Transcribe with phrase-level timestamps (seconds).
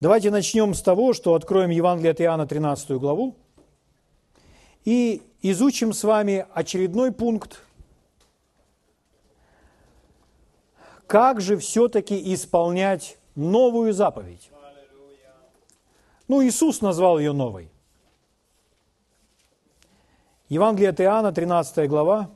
[0.00, 3.34] Давайте начнем с того, что откроем Евангелие от Иоанна, 13 главу,
[4.84, 7.64] и изучим с вами очередной пункт,
[11.08, 14.50] как же все-таки исполнять новую заповедь.
[16.28, 17.68] Ну, Иисус назвал ее новой.
[20.48, 22.30] Евангелие от Иоанна, 13 глава,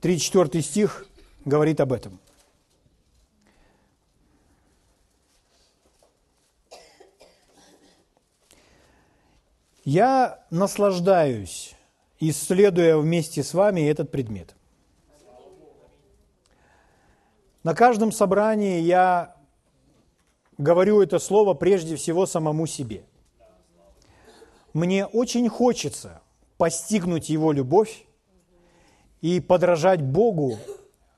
[0.00, 1.06] 34 стих
[1.44, 2.18] говорит об этом.
[9.90, 11.74] Я наслаждаюсь,
[12.20, 14.54] исследуя вместе с вами этот предмет.
[17.64, 19.34] На каждом собрании я
[20.58, 23.06] говорю это слово прежде всего самому себе.
[24.74, 26.20] Мне очень хочется
[26.58, 28.04] постигнуть Его любовь
[29.22, 30.58] и подражать Богу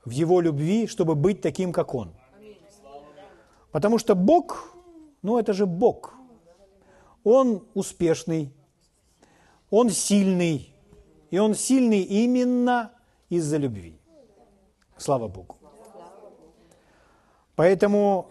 [0.05, 2.13] в Его любви, чтобы быть таким, как Он.
[3.73, 4.73] Потому что Бог,
[5.23, 6.13] ну это же Бог.
[7.25, 8.53] Он успешный,
[9.71, 10.75] он сильный,
[11.31, 12.91] и он сильный именно
[13.29, 13.99] из-за любви.
[14.97, 15.57] Слава Богу.
[17.55, 18.29] Поэтому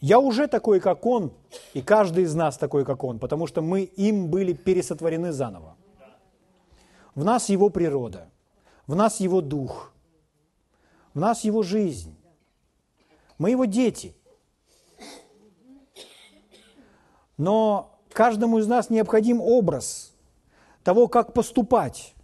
[0.00, 1.32] я уже такой, как он,
[1.72, 5.76] и каждый из нас такой, как он, потому что мы им были пересотворены заново.
[7.14, 8.28] В нас его природа,
[8.86, 9.92] в нас его дух,
[11.14, 12.14] в нас его жизнь.
[13.38, 14.14] Мы его дети.
[17.38, 20.15] Но каждому из нас необходим образ
[20.86, 22.14] того, как поступать,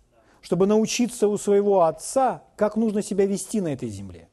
[0.40, 4.28] чтобы научиться у своего отца, как нужно себя вести на этой земле,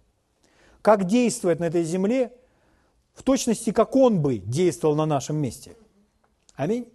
[0.84, 2.32] как действовать на этой земле
[3.16, 5.76] в точности, как он бы действовал на нашем месте.
[6.54, 6.88] Аминь.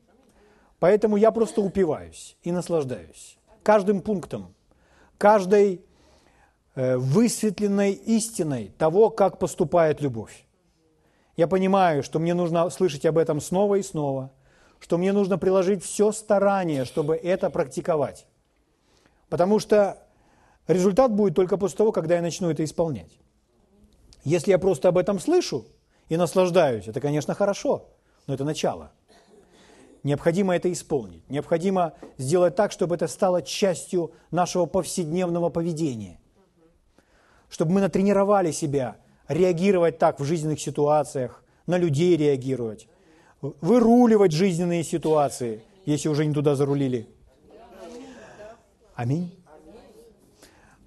[0.79, 4.55] Поэтому я просто упиваюсь и наслаждаюсь каждым пунктом,
[5.19, 5.83] каждой
[6.77, 10.47] э, высветленной истиной того, как поступает любовь.
[11.37, 14.31] Я понимаю, что мне нужно слышать об этом снова и снова–
[14.85, 18.27] что мне нужно приложить все старание, чтобы это практиковать.
[19.31, 19.97] Потому что
[20.67, 23.19] результат будет только после того, когда я начну это исполнять.
[24.25, 25.65] Если я просто об этом слышу
[26.11, 27.89] и наслаждаюсь, это, конечно, хорошо,
[28.27, 28.93] но это начало.
[30.03, 31.23] Необходимо это исполнить.
[31.31, 36.21] Необходимо сделать так, чтобы это стало частью нашего повседневного поведения.
[37.49, 38.99] Чтобы мы натренировали себя
[39.29, 42.87] реагировать так в жизненных ситуациях, на людей реагировать,
[43.61, 47.07] выруливать жизненные ситуации, если уже не туда зарулили.
[48.95, 49.37] Аминь.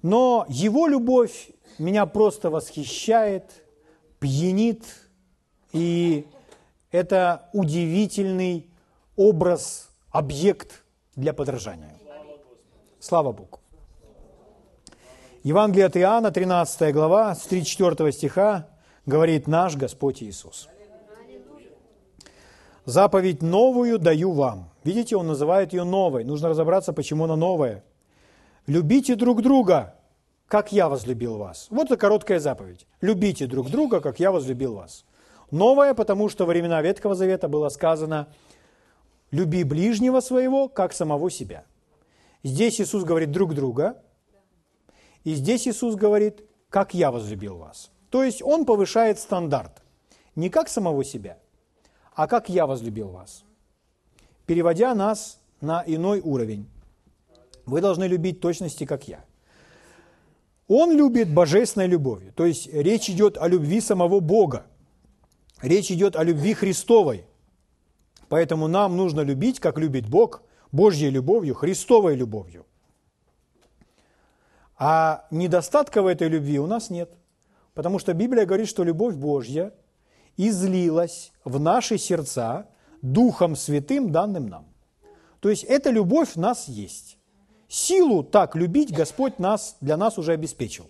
[0.02, 3.44] Но Его любовь меня просто восхищает,
[4.18, 4.84] пьянит,
[5.72, 6.26] и
[6.90, 8.68] это удивительный
[9.16, 10.82] образ, объект
[11.14, 11.94] для подражания.
[13.00, 13.60] Слава Богу.
[15.44, 18.68] Евангелие от Иоанна, 13 глава, с 34 стиха,
[19.06, 20.68] говорит наш Господь Иисус–
[22.88, 24.70] Заповедь новую даю вам.
[24.82, 26.24] Видите, он называет ее новой.
[26.24, 27.84] Нужно разобраться, почему она новая.
[28.66, 29.94] Любите друг друга,
[30.46, 31.66] как я возлюбил вас.
[31.68, 32.86] Вот это короткая заповедь.
[33.02, 35.04] Любите друг друга, как я возлюбил вас.
[35.50, 38.28] Новая, потому что во времена Ветхого Завета было сказано
[39.32, 41.64] «люби ближнего своего, как самого себя».
[42.42, 44.02] Здесь Иисус говорит друг друга,
[45.24, 47.90] и здесь Иисус говорит «как я возлюбил вас».
[48.08, 49.82] То есть Он повышает стандарт.
[50.36, 51.36] Не как самого себя–
[52.18, 53.44] а как я возлюбил вас,
[54.44, 56.68] переводя нас на иной уровень.
[57.64, 59.24] Вы должны любить точности, как я.
[60.66, 64.66] Он любит божественной любовью, то есть речь идет о любви самого Бога,
[65.62, 67.24] речь идет о любви Христовой.
[68.28, 70.42] Поэтому нам нужно любить, как любит Бог,
[70.72, 72.66] Божьей любовью, Христовой любовью.
[74.76, 77.16] А недостатка в этой любви у нас нет,
[77.74, 79.72] потому что Библия говорит, что любовь Божья–
[80.38, 82.68] излилась в наши сердца
[83.02, 84.66] Духом Святым, данным нам.
[85.40, 87.18] То есть эта любовь в нас есть.
[87.68, 90.86] Силу так любить Господь нас, для нас уже обеспечил.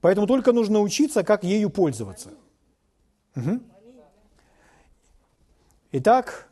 [0.00, 2.30] Поэтому только нужно учиться, как ею пользоваться.
[3.36, 3.60] Угу.
[5.92, 6.50] Итак,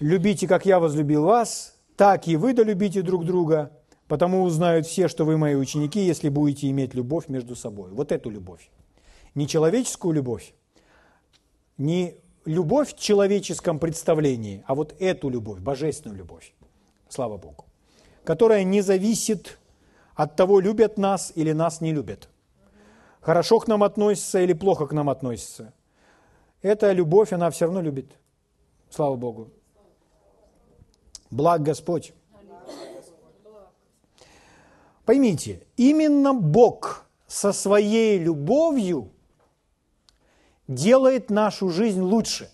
[0.00, 3.72] любите, как я возлюбил вас, так и вы долюбите друг друга,
[4.06, 7.90] потому узнают все, что вы мои ученики, если будете иметь любовь между собой.
[7.90, 8.70] Вот эту любовь
[9.34, 10.54] не человеческую любовь,
[11.76, 16.54] не любовь в человеческом представлении, а вот эту любовь, божественную любовь,
[17.08, 17.64] слава Богу,
[18.24, 19.58] которая не зависит
[20.14, 22.28] от того, любят нас или нас не любят.
[23.20, 25.72] Хорошо к нам относятся или плохо к нам относятся.
[26.62, 28.10] Эта любовь, она все равно любит.
[28.90, 29.50] Слава Богу.
[31.30, 32.14] Благ Господь.
[35.04, 39.10] Поймите, именно Бог со своей любовью
[40.68, 42.48] делает нашу жизнь лучше.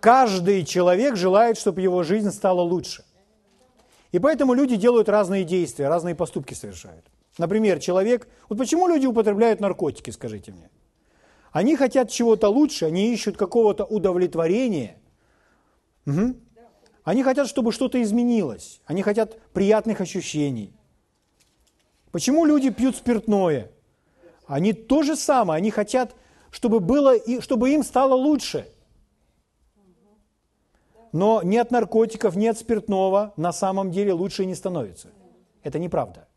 [0.00, 3.04] Каждый человек желает, чтобы его жизнь стала лучше.
[4.10, 7.04] И поэтому люди делают разные действия, разные поступки совершают.
[7.38, 8.28] Например, человек...
[8.48, 10.70] Вот почему люди употребляют наркотики, скажите мне?
[11.50, 14.96] Они хотят чего-то лучше, они ищут какого-то удовлетворения.
[16.06, 16.34] Угу.
[17.04, 18.80] Они хотят, чтобы что-то изменилось.
[18.86, 20.74] Они хотят приятных ощущений.
[22.10, 23.70] Почему люди пьют спиртное?
[24.52, 26.14] Они то же самое, они хотят,
[26.50, 28.68] чтобы, было, чтобы им стало лучше.
[31.10, 35.08] Но ни от наркотиков, ни от спиртного на самом деле лучше не становится.
[35.62, 36.28] Это неправда.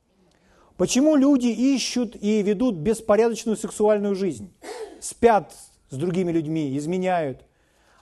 [0.78, 4.50] Почему люди ищут и ведут беспорядочную сексуальную жизнь?
[5.02, 5.54] Спят
[5.90, 7.42] с другими людьми, изменяют.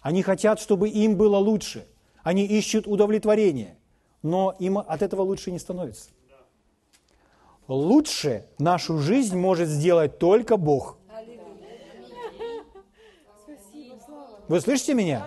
[0.04, 1.88] Они хотят, чтобы им было лучше.
[2.22, 3.80] Они ищут удовлетворение.
[4.22, 6.12] Но им от этого лучше не становится.
[7.68, 10.98] Лучше нашу жизнь может сделать только Бог.
[14.48, 15.26] Вы слышите меня?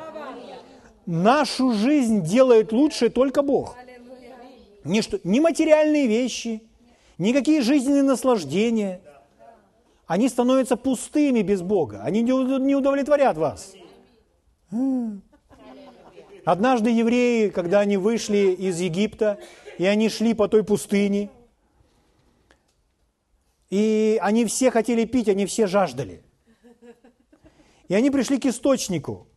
[1.07, 3.77] Нашу жизнь делает лучше только Бог.
[4.85, 6.63] Не, что, не материальные вещи,
[7.17, 9.01] никакие жизненные наслаждения.
[10.07, 12.03] Они становятся пустыми без Бога.
[12.05, 13.75] Они не удовлетворят вас.
[16.45, 19.39] Однажды евреи, когда они вышли из Египта,
[19.79, 21.31] и они шли по той пустыне,
[23.71, 26.23] и они все хотели пить, они все жаждали.
[27.89, 29.29] И они пришли к источнику,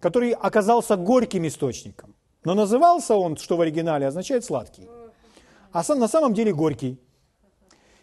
[0.00, 2.14] который оказался горьким источником.
[2.44, 4.88] Но назывался он, что в оригинале, означает сладкий.
[5.72, 6.98] А сам, на самом деле горький.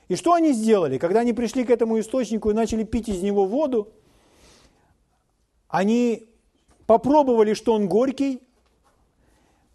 [0.08, 0.98] И что они сделали?
[0.98, 3.92] Когда они пришли к этому источнику и начали пить из него воду,
[5.68, 6.30] они
[6.86, 8.42] попробовали, что он горький,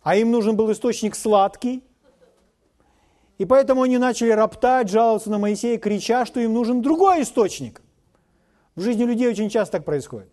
[0.00, 1.84] а им нужен был источник сладкий,
[3.42, 7.82] и поэтому они начали роптать, жаловаться на Моисея, крича, что им нужен другой источник.
[8.76, 10.32] В жизни людей очень часто так происходит.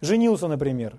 [0.00, 0.98] Женился, например.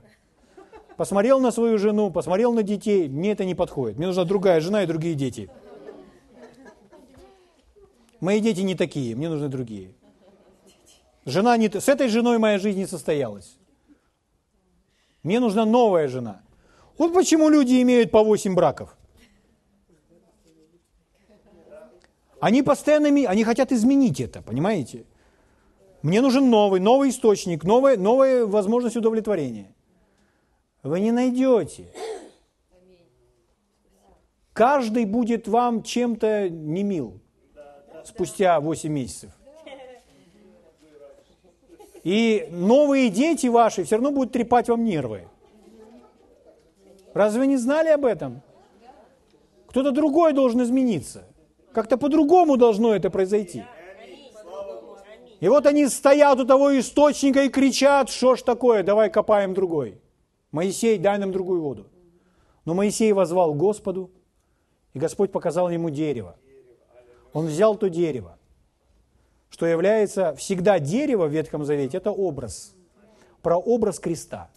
[0.95, 3.09] Посмотрел на свою жену, посмотрел на детей.
[3.09, 3.97] Мне это не подходит.
[3.97, 5.49] Мне нужна другая жена и другие дети.
[8.21, 9.95] Мои дети не такие, мне нужны другие.
[11.25, 11.67] Жена не...
[11.67, 13.57] С этой женой моя жизнь не состоялась.
[15.23, 16.41] Мне нужна новая жена.
[16.97, 18.95] Вот почему люди имеют по 8 браков.
[22.45, 25.05] Они постоянно, они хотят изменить это, понимаете?
[26.03, 29.73] Мне нужен новый, новый источник, новая, новая возможность удовлетворения.
[30.83, 31.87] Вы не найдете.
[34.53, 37.19] Каждый будет вам чем-то не мил
[38.03, 39.31] спустя 8 месяцев.
[42.03, 45.27] И новые дети ваши все равно будут трепать вам нервы.
[47.15, 48.43] Разве вы не знали об этом?
[49.65, 51.23] Кто-то другой должен измениться.
[51.75, 53.65] Как-то по-другому должно это произойти.
[55.41, 59.99] И вот они стоят у того источника и кричат, что ж такое, давай копаем другой.
[60.51, 61.87] Моисей, дай нам другую воду.
[62.63, 64.09] Но Моисей возвал Господу,
[64.93, 66.37] и Господь показал ему дерево.
[67.33, 68.37] Он взял то дерево,
[69.49, 72.73] что является всегда дерево в Ветхом Завете, это образ,
[73.41, 74.49] про образ креста.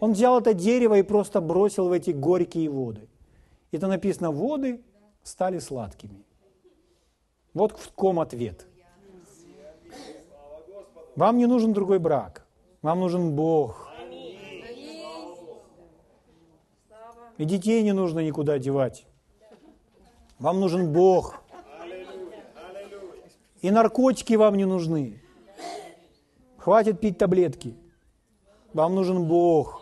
[0.00, 3.06] Он взял это дерево и просто бросил в эти горькие воды.
[3.70, 4.80] Это написано, воды
[5.22, 6.24] стали сладкими.
[7.54, 8.66] Вот в ком ответ.
[11.16, 12.46] Вам не нужен другой брак.
[12.82, 13.88] Вам нужен Бог.
[17.38, 19.06] И детей не нужно никуда девать.
[20.38, 21.40] Вам нужен Бог.
[23.60, 25.20] И наркотики вам не нужны.
[26.58, 27.74] Хватит пить таблетки.
[28.72, 29.77] Вам нужен Бог.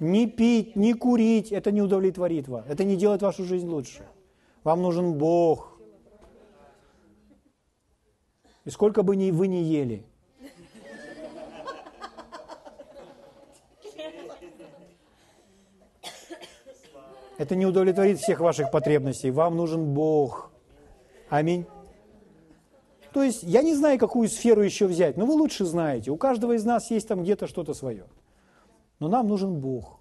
[0.00, 2.64] Не пить, не курить, это не удовлетворит вас.
[2.68, 4.06] Это не делает вашу жизнь лучше.
[4.62, 5.78] Вам нужен Бог.
[8.64, 10.04] И сколько бы ни вы ни ели,
[17.38, 19.30] это не удовлетворит всех ваших потребностей.
[19.30, 20.52] Вам нужен Бог.
[21.28, 21.66] Аминь.
[23.12, 26.10] То есть я не знаю, какую сферу еще взять, но вы лучше знаете.
[26.10, 28.04] У каждого из нас есть там где-то что-то свое.
[28.98, 30.00] Но нам нужен Бог.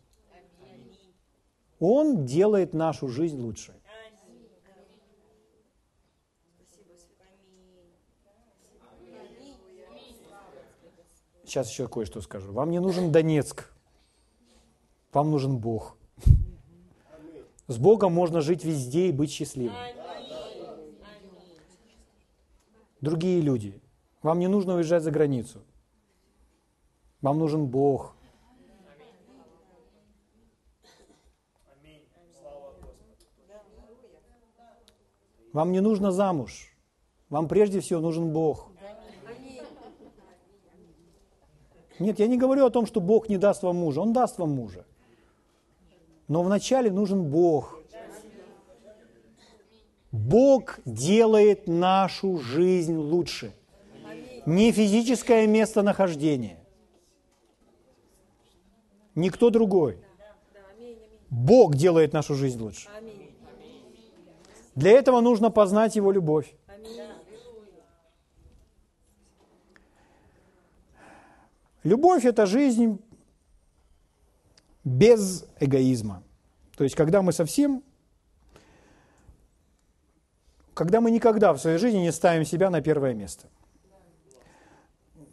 [1.80, 3.74] Он делает нашу жизнь лучше.
[11.46, 12.51] Сейчас еще кое-что скажу.
[12.51, 13.72] Вам не нужен Донецк.
[15.13, 15.98] Вам нужен Бог.
[17.68, 19.75] С Богом можно жить везде и быть счастливым.
[23.00, 23.82] Другие люди.
[24.24, 25.62] Вам не нужно уезжать за границу.
[27.22, 28.16] Вам нужен Бог.
[35.58, 36.72] Вам не нужно замуж.
[37.30, 38.70] Вам прежде всего нужен Бог.
[41.98, 44.02] Нет, я не говорю о том, что Бог не даст вам мужа.
[44.02, 44.86] Он даст вам мужа.
[46.28, 47.82] Но вначале нужен Бог.
[50.12, 53.52] Бог делает нашу жизнь лучше.
[54.46, 56.60] Не физическое местонахождение.
[59.16, 59.98] Никто другой.
[61.32, 62.88] Бог делает нашу жизнь лучше.
[64.77, 66.53] Для этого нужно познать Его любовь.
[71.84, 73.01] Любовь– это жизнь
[74.84, 76.22] без эгоизма.
[76.75, 77.84] То есть, когда мы совсем,
[80.75, 83.48] когда мы никогда в своей жизни не ставим себя на первое место.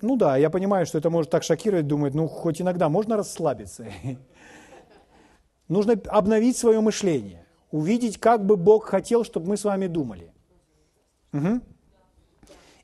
[0.01, 3.87] Ну да, я понимаю, что это может так шокировать, думать, ну хоть иногда можно расслабиться.
[5.69, 7.44] Нужно обновить свое мышление,
[7.75, 10.33] увидеть, как бы Бог хотел, чтобы мы с вами думали.
[11.33, 11.61] Угу.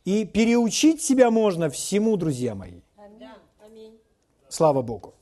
[0.05, 2.81] И переучить себя можно всему, друзья мои.
[4.49, 5.15] Слава Богу.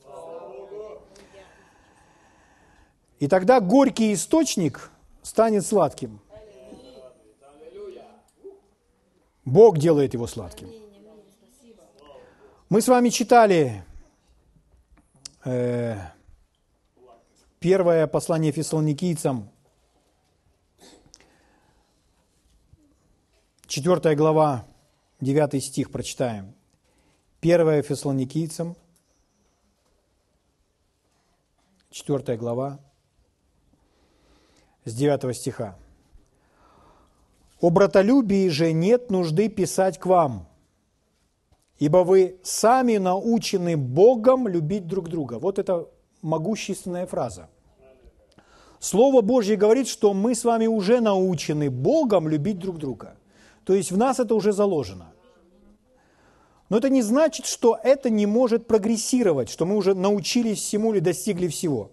[3.19, 4.89] И тогда горький источник
[5.21, 6.19] станет сладким.
[9.45, 10.71] Бог делает его сладким.
[12.69, 13.83] Мы с вами читали
[15.45, 15.95] э,
[17.59, 19.49] первое послание фессалоникийцам,
[23.69, 24.65] четвертая глава,
[25.21, 26.55] девятый стих прочитаем.
[27.39, 28.75] Первое фессалоникийцам–
[31.91, 32.79] 4 глава,
[34.85, 35.77] с 9 стиха.
[37.61, 40.47] «О братолюбии же нет нужды писать к вам,
[41.77, 45.37] ибо вы сами научены Богом любить друг друга».
[45.37, 45.87] Вот это
[46.23, 47.49] могущественная фраза.
[48.79, 53.18] Слово Божье говорит, что мы с вами уже научены Богом любить друг друга.
[53.69, 55.13] То есть в нас это уже заложено.
[56.69, 60.99] Но это не значит, что это не может прогрессировать, что мы уже научились всему или
[60.99, 61.91] достигли всего.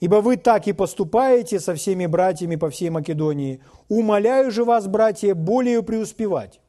[0.00, 3.60] Ибо вы так и поступаете со всеми братьями по всей Македонии.
[3.88, 6.60] Умоляю же вас, братья, более преуспевать.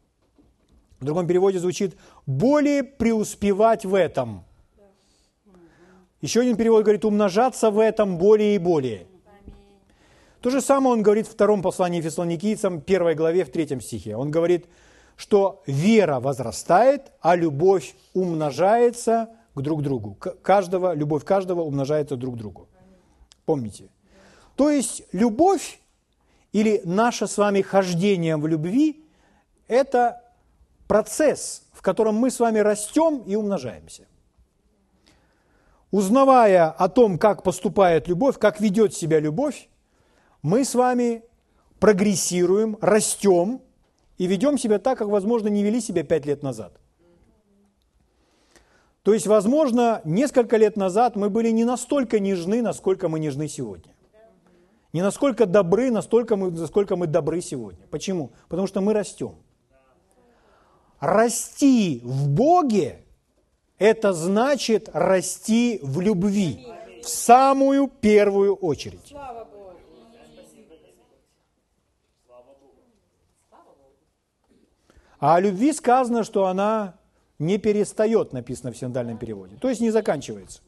[1.00, 1.98] В другом переводе звучит
[2.28, 4.44] «более преуспевать в этом».
[6.22, 9.08] Еще один перевод говорит «умножаться в этом более и более».
[10.41, 14.15] То же самое он говорит в втором послании фессалоникийцам, первой главе, в третьем стихе.
[14.15, 14.65] Он говорит–
[15.17, 20.15] что вера возрастает, а любовь умножается к друг другу.
[20.44, 22.67] Каждого, любовь каждого умножается друг к другу.
[23.46, 23.89] Помните?
[24.56, 25.79] То есть любовь
[26.53, 29.03] или наше с вами хождение в любви–
[29.67, 30.22] это
[30.88, 34.06] процесс, в котором мы с вами растем и умножаемся.
[35.89, 39.67] Узнавая о том, как поступает любовь, как ведет себя любовь,
[40.48, 41.24] мы с вами
[41.80, 43.62] прогрессируем, растем–
[44.18, 46.74] и ведем себя так, как, возможно, не вели себя пять лет назад.
[49.04, 53.94] То есть, возможно, несколько лет назад мы были не настолько нежны, насколько мы нежны сегодня.
[54.92, 57.86] Не насколько добры, настолько мы, насколько мы добры сегодня.
[57.89, 58.32] Почему?
[58.50, 59.36] Потому что мы растем.
[61.00, 63.06] Расти в Боге–
[63.77, 66.66] это значит расти в любви
[67.04, 69.13] в самую первую очередь.
[75.19, 76.95] А о любви сказано, что она
[77.39, 79.55] не перестает, написано в синдальном переводе.
[79.59, 80.62] То есть не заканчивается.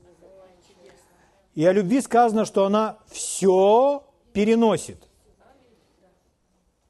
[1.55, 4.03] И о любви сказано, что она все
[4.33, 4.97] переносит.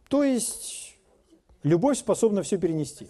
[0.09, 0.97] То есть
[1.63, 3.07] любовь способна все перенести.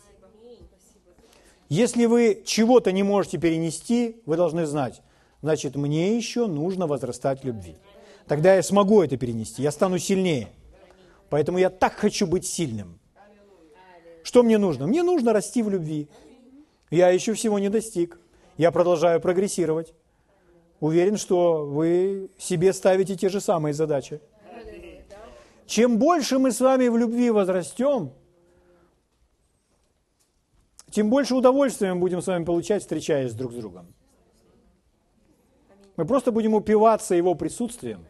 [1.70, 5.02] Если вы чего-то не можете перенести, вы должны знать,
[5.42, 7.78] значит, мне еще нужно возрастать в любви.
[8.28, 10.50] Тогда я смогу это перенести, я стану сильнее.
[11.30, 12.99] Поэтому я так хочу быть сильным.
[14.24, 14.88] Что мне нужно?
[14.88, 16.08] Мне нужно расти в любви.
[16.90, 18.20] Я еще всего не достиг.
[18.58, 19.94] Я продолжаю прогрессировать.
[20.80, 24.22] Уверен, что вы себе ставите те же самые задачи.
[25.66, 28.12] Чем больше мы с вами в любви возрастем,
[30.90, 33.94] тем больше удовольствия мы будем с вами получать, встречаясь друг с другом.
[35.96, 38.06] Мы просто будем упиваться Его присутствием,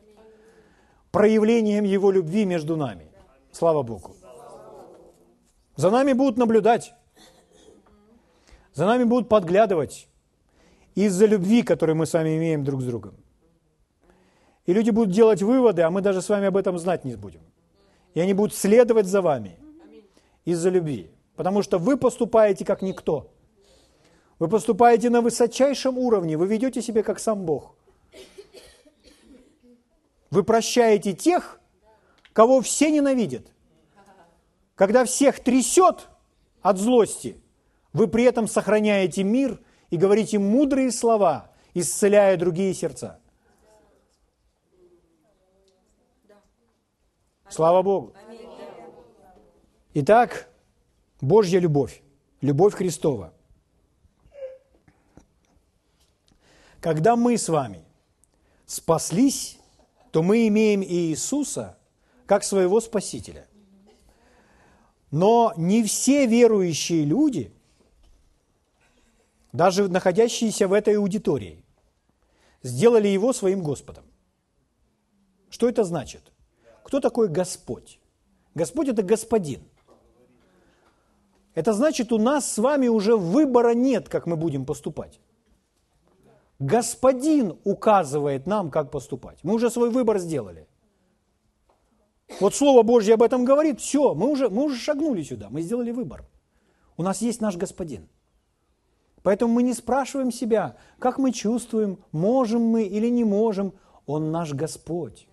[1.12, 3.08] проявлением Его любви между нами.
[3.52, 4.16] Слава Богу.
[5.80, 6.94] За нами будут наблюдать.
[8.74, 10.10] За нами будут подглядывать
[10.94, 13.14] из-за любви, которую мы с вами имеем друг с другом.
[14.66, 17.40] И люди будут делать выводы, а мы даже с вами об этом знать не будем.
[18.14, 19.58] И они будут следовать за вами
[20.44, 21.12] из-за любви.
[21.38, 23.32] Потому что вы поступаете как никто.
[24.38, 27.74] Вы поступаете на высочайшем уровне, вы ведете себя как сам Бог.
[30.30, 31.62] Вы прощаете тех,
[32.34, 33.48] кого все ненавидят,
[34.80, 36.08] когда всех трясет
[36.62, 37.44] от злости,
[37.92, 39.60] вы при этом сохраняете мир
[39.90, 43.20] и говорите мудрые слова, исцеляя другие сердца.
[47.50, 48.14] Слава Богу.
[49.96, 50.50] Итак,
[51.20, 52.02] Божья любовь,
[52.40, 53.34] любовь Христова.
[56.80, 57.84] Когда мы с вами
[58.66, 59.60] спаслись,
[60.12, 61.78] то мы имеем Иисуса
[62.26, 63.49] как своего Спасителя.
[65.12, 67.52] Но не все верующие люди,
[69.52, 71.64] даже находящиеся в этой аудитории,
[72.62, 74.04] сделали Его своим Господом.
[75.50, 76.32] Что это значит?
[76.84, 78.00] Кто такой Господь?
[78.54, 79.62] Господь– это Господин.
[81.56, 85.20] Это значит, у нас с вами уже выбора нет, как мы будем поступать.
[86.60, 89.40] Господин указывает нам, как поступать.
[89.44, 90.68] Мы уже свой выбор сделали.
[92.40, 95.92] Вот Слово Божье об этом говорит, все, мы уже, мы уже шагнули сюда, мы сделали
[95.92, 96.26] выбор.
[96.96, 98.08] У нас есть наш Господин.
[99.24, 103.74] Поэтому мы не спрашиваем себя, как мы чувствуем, можем мы или не можем.
[104.06, 105.28] Он наш Господь.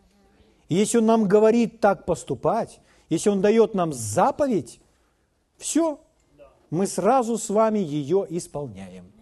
[0.68, 4.80] И если Он нам говорит так поступать, если Он дает нам заповедь,
[5.56, 6.00] все,
[6.70, 9.12] мы сразу с вами ее исполняем.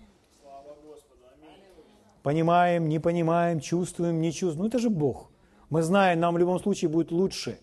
[2.23, 4.63] Понимаем, не понимаем, чувствуем, не чувствуем.
[4.63, 5.31] Ну это же Бог.
[5.69, 7.59] Мы знаем, нам в любом случае будет лучше.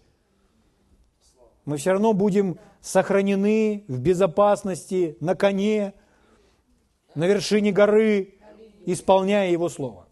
[1.66, 5.94] Мы все равно будем сохранены в безопасности, на коне,
[7.14, 8.36] на вершине горы,
[8.86, 10.08] исполняя Его Слово.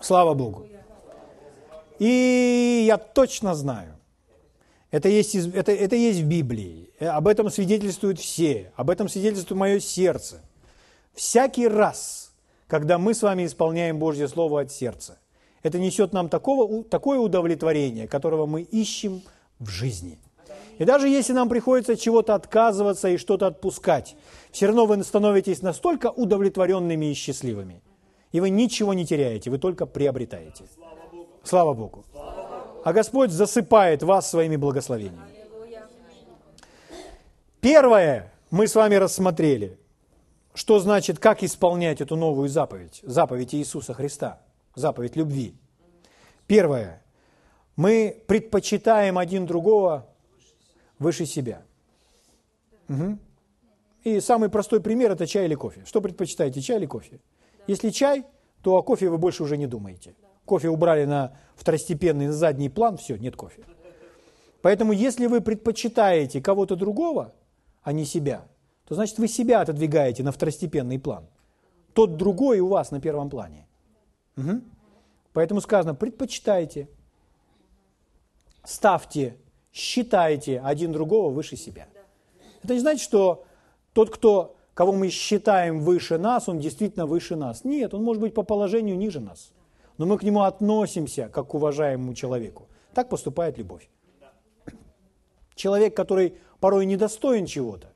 [0.00, 0.66] Слава Богу.
[1.98, 3.96] И я точно знаю,
[4.90, 9.80] это есть, это, это есть в Библии, об этом свидетельствуют все, об этом свидетельствует мое
[9.80, 10.40] сердце.
[11.14, 12.32] Всякий раз,
[12.66, 15.18] когда мы с вами исполняем Божье Слово от сердца.
[15.62, 19.22] Это несет нам такого, такое удовлетворение, которого мы ищем
[19.60, 20.18] в жизни.
[20.82, 24.16] И даже если нам приходится чего-то отказываться и что-то отпускать,
[24.50, 27.80] все равно вы становитесь настолько удовлетворенными и счастливыми.
[28.32, 30.64] И вы ничего не теряете, вы только приобретаете.
[31.44, 32.04] Слава Богу.
[32.84, 35.22] А Господь засыпает вас своими благословениями.
[37.60, 39.78] Первое мы с вами рассмотрели.
[40.52, 42.98] Что значит, как исполнять эту новую заповедь?
[43.04, 44.40] Заповедь Иисуса Христа,
[44.74, 45.54] заповедь любви.
[46.48, 47.04] Первое.
[47.76, 50.08] Мы предпочитаем один другого
[51.02, 51.62] выше себя.
[52.88, 53.18] Угу.
[54.04, 55.82] И самый простой пример– это чай или кофе.
[55.84, 57.20] Что предпочитаете, чай или кофе?
[57.66, 58.24] Если чай,
[58.62, 60.14] то о кофе вы больше уже не думаете.
[60.44, 63.62] Кофе убрали на второстепенный, на задний план, все, нет кофе.
[64.62, 67.32] Поэтому если вы предпочитаете кого-то другого,
[67.82, 68.46] а не себя,
[68.86, 71.26] то значит вы себя отодвигаете на второстепенный план.
[71.94, 73.66] Тот другой у вас на первом плане.
[74.36, 74.62] Угу.
[75.32, 76.88] Поэтому сказано, предпочитайте,
[78.64, 79.36] ставьте,
[79.72, 81.88] считайте один другого выше себя.
[82.62, 83.44] Это не значит, что
[83.92, 87.64] тот, кто, кого мы считаем выше нас, он действительно выше нас.
[87.64, 89.52] Нет, он может быть по положению ниже нас.
[89.98, 92.68] Но мы к нему относимся как к уважаемому человеку.
[92.94, 93.88] Так поступает любовь.
[95.54, 97.92] Человек, который порой недостоин чего-то,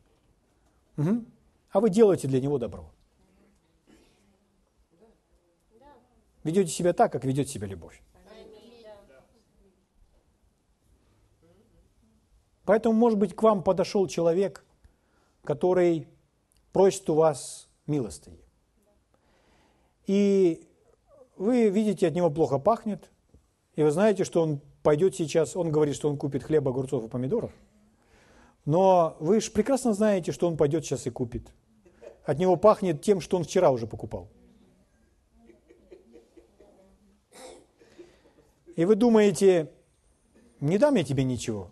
[0.96, 1.24] Угу.
[1.70, 2.90] А вы делаете для него добро.
[6.42, 8.00] Ведете себя так, как ведет себя любовь.
[12.66, 14.64] Поэтому, может быть, к вам подошел человек,
[15.44, 16.06] который
[16.72, 18.44] просит у вас милостыни.
[20.06, 20.68] И
[21.36, 23.10] вы видите, от него плохо пахнет,
[23.76, 27.08] и вы знаете, что он пойдет сейчас, он говорит, что он купит хлеб, огурцов и
[27.08, 27.52] помидоров–
[28.66, 31.52] но вы же прекрасно знаете, что он пойдет сейчас и купит.
[32.24, 34.28] От него пахнет тем, что он вчера уже покупал.
[38.74, 39.70] И вы думаете,
[40.60, 41.70] не дам я тебе ничего.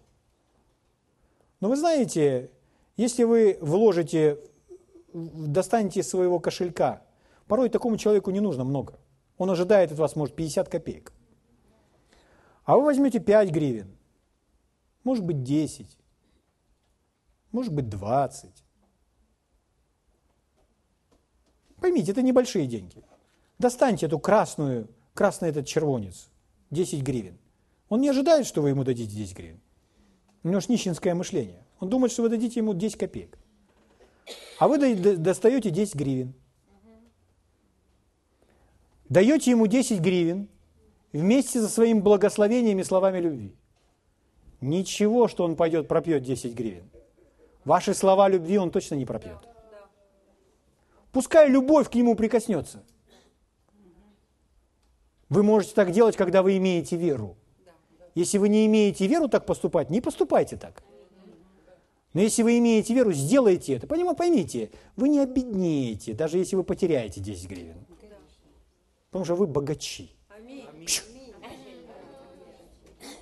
[1.64, 2.50] Но вы знаете,
[2.98, 4.38] если вы вложите,
[5.14, 7.02] достанете из своего кошелька,
[7.46, 8.98] порой такому человеку не нужно много.
[9.38, 11.14] Он ожидает от вас, может, 50 копеек.
[12.64, 13.96] А вы возьмете 5 гривен,
[15.04, 15.96] может быть, 10
[17.50, 18.50] может быть 20.
[21.80, 23.02] Поймите, это небольшие деньги.
[23.58, 26.28] Достаньте эту красную, красный этот червонец,
[26.72, 27.38] 10 гривен.
[27.88, 29.63] Он не ожидает, что вы ему дадите 10 гривен.
[30.44, 31.64] У него ж нищенское мышление.
[31.80, 33.38] Он думает, что вы дадите ему 10 копеек.
[34.58, 36.34] А вы достаете 10 гривен.
[39.08, 40.48] Даете ему 10 гривен
[41.12, 43.56] вместе со своими благословениями и словами любви.
[44.60, 46.90] Ничего, что он пойдет пропьет 10 гривен.
[47.64, 49.38] Ваши слова любви он точно не пропьет.
[51.10, 52.82] Пускай любовь к нему прикоснется.
[55.30, 57.36] Вы можете так делать, когда вы имеете веру.
[58.14, 60.82] Если вы не имеете веру так поступать, не поступайте так.
[62.12, 63.88] Но если вы имеете веру, сделайте это.
[63.88, 67.84] Понимаете, поймите, вы не обеднеете, даже если вы потеряете 10 гривен.
[69.10, 70.10] Потому что вы богачи.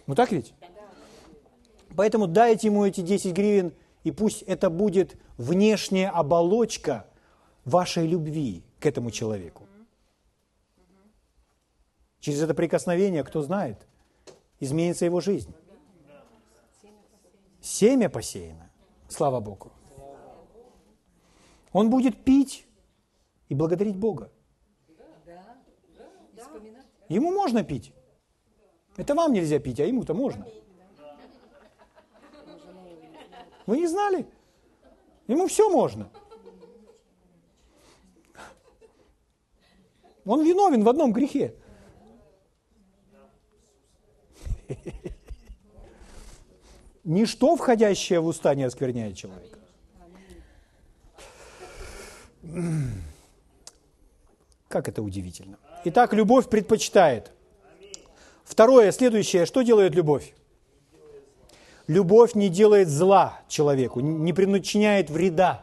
[0.07, 0.53] Ну так ведь?
[1.97, 3.73] Поэтому дайте ему эти 10 гривен,
[4.05, 7.07] и пусть это будет внешняя оболочка
[7.65, 9.67] вашей любви к этому человеку.
[12.21, 13.87] Через это прикосновение, кто знает,
[14.63, 15.53] изменится его жизнь.
[17.61, 18.71] Семя посеяно.
[19.09, 19.73] Слава Богу.
[21.73, 22.67] Он будет пить
[23.49, 24.31] и благодарить Бога.
[27.09, 27.93] Ему можно пить.
[28.97, 30.47] Это вам нельзя пить, а ему-то можно.
[33.67, 34.27] Вы не знали?
[35.27, 36.09] Ему все можно.
[40.25, 41.57] Он виновен в одном грехе.
[47.05, 49.59] Ничто, входящее в уста, не оскверняет человека.
[54.69, 55.59] Как это удивительно.
[55.85, 57.33] Итак, любовь предпочитает.
[58.45, 60.35] Второе, следующее, что делает любовь?
[61.89, 65.63] Любовь не делает зла человеку, не причиняет вреда.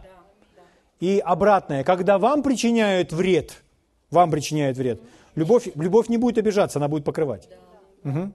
[1.00, 3.64] И обратное, когда вам причиняют вред,
[4.12, 5.02] вам причиняют вред,
[5.36, 7.48] любовь, любовь не будет обижаться, она будет покрывать.
[8.04, 8.34] Угу.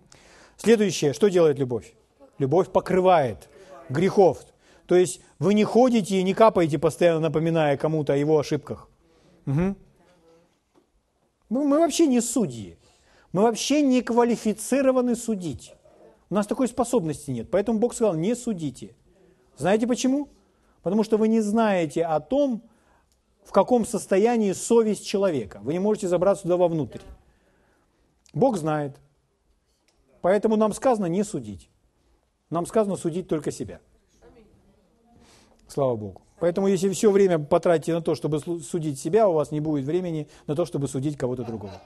[0.57, 1.95] Следующее, что делает любовь?
[2.39, 3.49] Любовь покрывает
[3.89, 4.45] грехов.
[4.87, 8.89] То есть вы не ходите и не капаете, постоянно напоминая кому-то о его ошибках.
[9.47, 9.77] Угу.
[11.51, 12.79] Мы, мы вообще не судьи.
[13.33, 15.75] Мы вообще не квалифицированы судить.
[16.31, 17.51] У нас такой способности нет.
[17.51, 18.95] Поэтому Бог сказал, не судите.
[19.57, 20.29] Знаете почему?
[20.83, 22.63] Потому что вы не знаете о том,
[23.45, 25.61] в каком состоянии совесть человека.
[25.63, 27.01] Вы не можете забраться туда вовнутрь.
[28.33, 28.97] Бог знает.
[30.25, 31.69] Поэтому нам сказано не судить.
[32.49, 33.81] Нам сказано судить только себя.
[35.69, 36.23] Слава Богу.
[36.41, 40.27] Поэтому если все время потратите на то, чтобы судить себя, у вас не будет времени
[40.47, 41.79] на то, чтобы судить кого-то другого.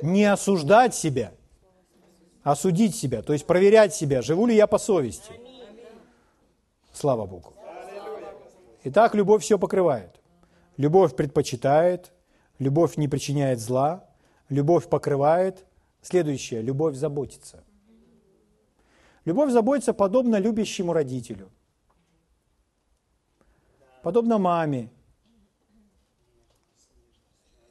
[0.00, 1.34] Не осуждать себя,
[2.42, 5.34] а судить себя, то есть проверять себя, живу ли я по совести.
[6.90, 7.52] Слава Богу.
[8.84, 10.22] Итак, любовь все покрывает.
[10.78, 12.12] Любовь предпочитает,
[12.58, 14.08] любовь не причиняет зла,
[14.48, 15.64] Любовь покрывает.
[16.02, 16.62] Следующее.
[16.62, 17.64] Любовь заботится.
[19.24, 21.50] Любовь заботится подобно любящему родителю.
[24.02, 24.90] Подобно маме.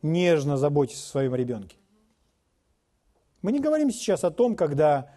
[0.01, 1.77] Нежно заботится о своем ребенке.
[3.41, 5.13] Мы не говорим сейчас о том, когда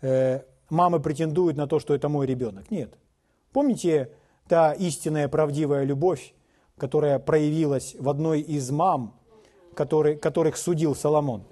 [0.00, 2.70] э, мамы претендуют на то, что это мой ребенок.
[2.70, 2.98] Нет.
[3.52, 4.10] Помните
[4.48, 6.34] та истинная правдивая любовь,
[6.76, 9.18] которая проявилась в одной из мам
[9.76, 11.44] который, которых судил Соломон.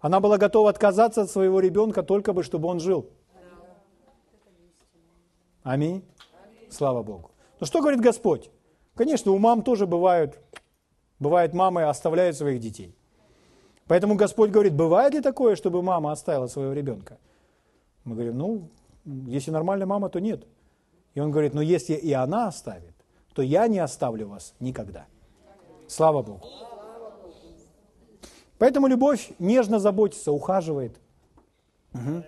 [0.00, 3.06] Она была готова отказаться от своего ребенка только бы, чтобы он жил.
[5.62, 6.02] Аминь.
[6.70, 7.30] Слава Богу.
[7.60, 8.50] Ну что говорит Господь?
[8.94, 10.38] Конечно, у мам тоже бывают,
[11.18, 12.94] бывает мамы оставляют своих детей.
[13.86, 17.18] Поэтому Господь говорит, бывает ли такое, чтобы мама оставила своего ребенка?
[18.04, 18.68] Мы говорим, ну,
[19.26, 20.46] если нормальная мама, то нет.
[21.14, 22.94] И он говорит, ну если и она оставит,
[23.34, 25.06] то я не оставлю вас никогда.
[25.88, 26.46] Слава Богу.
[28.60, 31.00] Поэтому любовь нежно заботится, ухаживает.
[31.94, 32.24] Угу.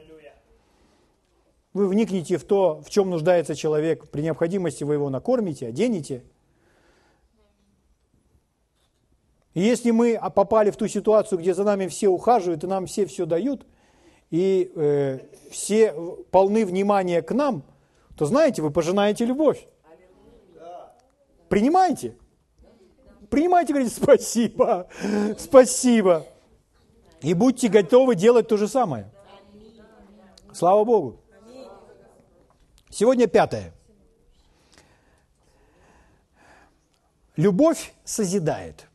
[1.75, 4.09] Вы вникните в то, в чем нуждается человек.
[4.09, 6.25] При необходимости вы его накормите, оденете.
[9.53, 13.05] И если мы попали в ту ситуацию, где за нами все ухаживают и нам все
[13.05, 13.67] все дают,
[14.31, 15.19] и э,
[15.51, 15.93] все
[16.31, 17.63] полны внимания к нам,
[18.17, 19.69] то знаете, вы пожинаете любовь.
[21.51, 22.17] Принимайте
[23.33, 24.87] принимайте, говорите, спасибо,
[25.39, 26.27] спасибо.
[27.23, 29.11] И будьте готовы делать то же самое.
[30.53, 31.19] Слава Богу.
[32.91, 33.73] Сегодня пятое.
[37.37, 38.87] Любовь созидает.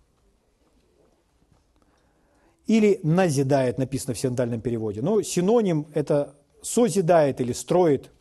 [2.67, 5.01] Или назидает, написано в синодальном переводе.
[5.01, 8.11] Но синоним– это созидает или строит.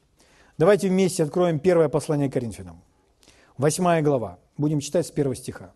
[0.57, 2.81] Давайте вместе откроем первое послание Коринфянам.
[3.59, 4.39] Восьмая глава.
[4.57, 5.75] Будем читать с первого стиха.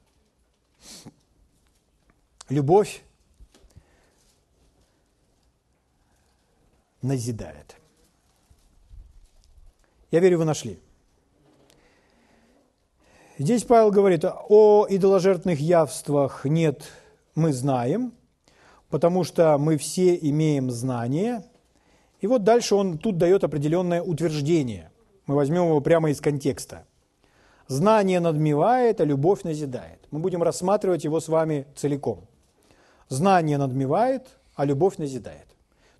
[2.48, 3.02] Любовь
[7.02, 7.76] назидает.
[10.10, 10.78] Я верю, вы нашли.
[13.38, 16.90] Здесь Павел говорит, о идоложертвенных явствах нет,
[17.34, 18.12] мы знаем,
[18.90, 21.44] потому что мы все имеем знание.
[22.20, 24.90] И вот дальше он тут дает определенное утверждение.
[25.26, 26.84] Мы возьмем его прямо из контекста.
[27.70, 30.00] Знание надмевает, а любовь назидает.
[30.10, 32.26] Мы будем рассматривать его с вами целиком.
[33.08, 35.46] Знание надмевает, а любовь назидает.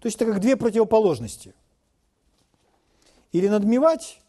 [0.01, 1.55] То есть это как две противоположности.
[3.31, 4.21] Или надмевать,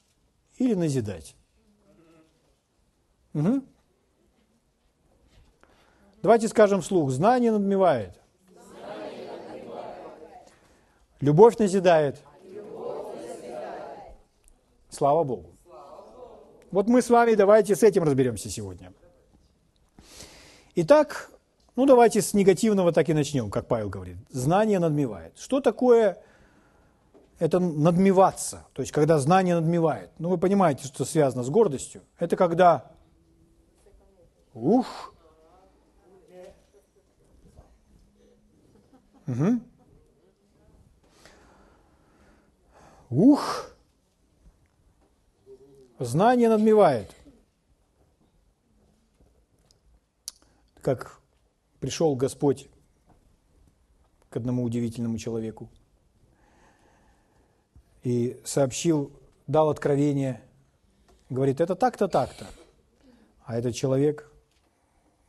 [0.59, 1.35] или назидать.
[3.33, 3.63] Угу.
[6.21, 7.09] Давайте скажем вслух.
[7.09, 8.21] Знание надмевает.
[11.21, 12.21] Любовь назидает.
[12.43, 14.13] Любовь назидает.
[14.91, 15.47] Слава Богу.
[16.71, 18.93] Вот мы с вами давайте с этим разберемся сегодня.
[20.75, 21.29] Итак,
[21.75, 24.17] ну давайте с негативного так и начнем, как Павел говорит.
[24.29, 25.37] Знание надмевает.
[25.37, 26.23] Что такое
[27.39, 28.65] это надмеваться?
[28.71, 30.11] То есть, когда знание надмевает.
[30.17, 32.03] Ну, вы понимаете, что связано с гордостью.
[32.19, 32.91] Это когда,
[34.53, 35.13] ух,
[39.27, 39.59] угу.
[43.09, 43.71] ух,
[46.03, 47.15] Знание надмевает.
[50.81, 51.19] Как
[51.79, 52.69] пришел Господь
[54.31, 55.69] к одному удивительному человеку
[58.01, 59.11] и сообщил,
[59.45, 60.41] дал откровение,
[61.29, 62.47] говорит, это так-то, так-то.
[63.43, 64.33] А этот человек,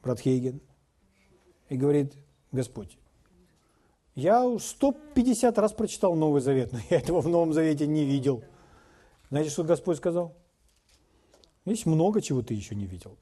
[0.02, 0.58] брат Хейген,
[1.68, 2.14] и говорит,
[2.50, 2.96] Господь,
[4.14, 8.42] я 150 раз прочитал Новый Завет, но я этого в Новом Завете не видел.
[9.28, 10.34] Знаете, что Господь сказал?
[11.64, 13.16] Есть много чего ты еще не видел.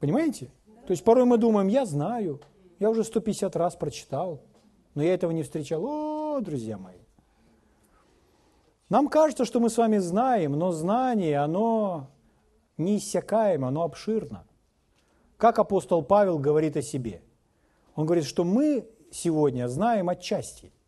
[0.00, 0.50] Понимаете?
[0.86, 2.40] То есть порой мы думаем, я знаю,
[2.80, 4.42] я уже 150 раз прочитал,
[4.94, 5.84] но я этого не встречал.
[5.86, 6.98] О, друзья мои.
[8.88, 12.10] Нам кажется, что мы с вами знаем, но знание, оно
[12.78, 14.44] неиссякаемо, оно обширно.
[15.36, 17.22] Как апостол Павел говорит о себе?
[17.94, 20.72] Он говорит, что мы сегодня знаем отчасти–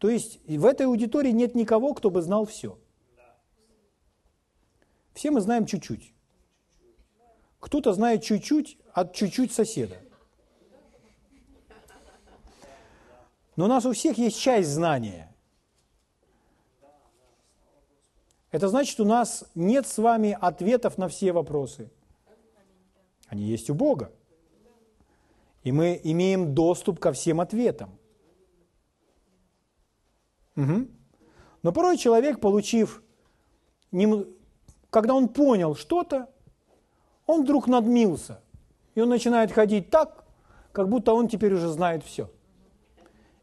[0.00, 2.78] то есть в этой аудитории нет никого, кто бы знал все.
[5.12, 6.14] Все мы знаем чуть-чуть.
[7.58, 9.98] Кто-то знает чуть-чуть от чуть-чуть соседа.
[13.56, 15.36] Но у нас у всех есть часть знания.
[18.52, 21.90] Это значит, у нас нет с вами ответов на все вопросы.
[23.26, 24.10] Они есть у Бога.
[25.62, 27.99] И мы имеем доступ ко всем ответам.
[30.60, 30.88] Угу.
[31.62, 33.02] Но порой человек, получив,
[34.90, 36.28] когда он понял что-то,
[37.26, 38.40] он вдруг надмился.
[38.94, 40.24] И он начинает ходить так,
[40.72, 42.30] как будто он теперь уже знает все.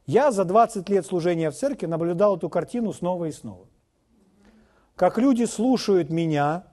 [0.05, 3.65] Я за 20 лет служения в церкви наблюдал эту картину снова и снова.
[4.95, 6.65] Как люди слушают меня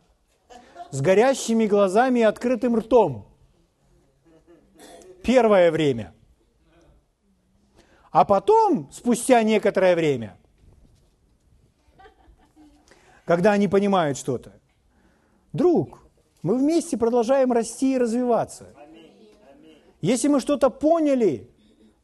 [0.90, 3.26] с горящими глазами и открытым ртом.
[5.22, 6.13] Первое время.
[8.14, 10.38] А потом, спустя некоторое время,
[13.24, 14.52] когда они понимают что-то,
[15.52, 15.98] друг,
[16.40, 18.66] мы вместе продолжаем расти и развиваться.
[20.00, 21.50] Если мы что-то поняли,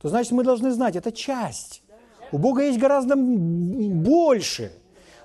[0.03, 1.85] то значит мы должны знать, это часть.
[2.33, 4.73] У Бога есть гораздо больше.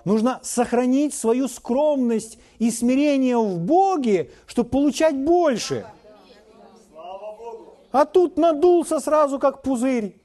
[0.03, 5.87] Нужно сохранить свою скромность и смирение в Боге, чтобы получать больше.
[7.91, 10.21] А тут надулся сразу, как пузырь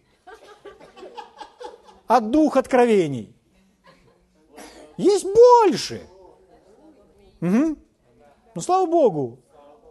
[2.11, 3.33] от двух откровений.
[4.97, 6.03] Есть больше.
[7.41, 7.77] Угу.
[8.57, 9.39] Ну, слава Богу,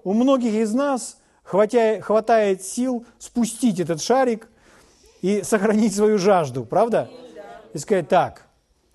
[0.04, 4.50] у многих из нас хватает, хватает сил спустить этот шарик
[5.22, 7.10] и сохранить свою жажду, правда?
[7.74, 8.50] И сказать так,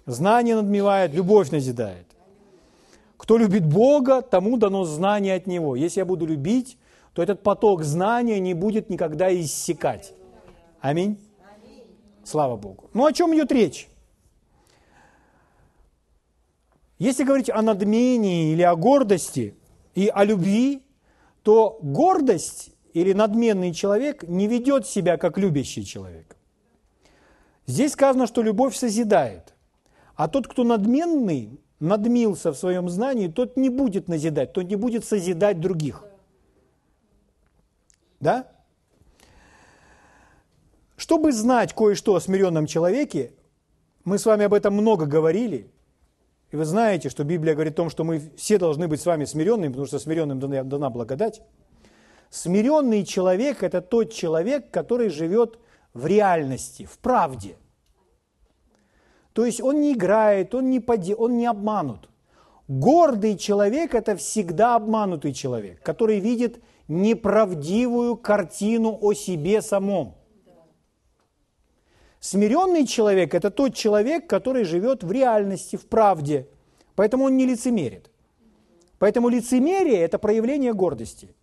[0.05, 2.07] знание надмевает, любовь назидает.
[3.17, 5.77] Кто любит Бога, тому дано знание от Него.
[5.77, 6.77] Если я буду любить,
[7.15, 10.13] то этот поток знания не будет никогда иссякать.
[10.83, 11.19] Аминь.
[12.25, 12.91] Слава Богу.
[12.95, 13.89] Ну о чем идет речь?
[16.99, 19.55] Если говорить о надмении или о гордости
[19.95, 20.83] и о любви,
[21.43, 26.37] то гордость или надменный человек не ведет себя как любящий человек.
[27.67, 29.55] Здесь сказано, что любовь созидает.
[30.15, 35.05] А тот, кто надменный, надмился в своем знании, тот не будет назидать, тот не будет
[35.05, 36.05] созидать других.
[38.21, 38.49] Да?
[41.05, 43.35] Чтобы знать кое-что о смиренном человеке,
[44.05, 45.71] мы с вами об этом много говорили,
[46.51, 49.27] и вы знаете, что Библия говорит о том, что мы все должны быть с вами
[49.27, 51.43] смиренными, потому что смиренным дана благодать.
[52.31, 55.59] Смиренный человек– это тот человек, который живет
[55.93, 57.57] в реальности, в правде.
[59.35, 62.09] То есть он не играет, он не, поди, он не обманут.
[62.67, 70.15] Гордый человек– это всегда обманутый человек, который видит неправдивую картину о себе самом–
[72.25, 76.49] Смиренный человек– это тот человек, который живет в реальности, в правде.
[76.95, 78.11] Поэтому он не лицемерит.
[78.99, 81.35] Поэтому лицемерие– это проявление гордости.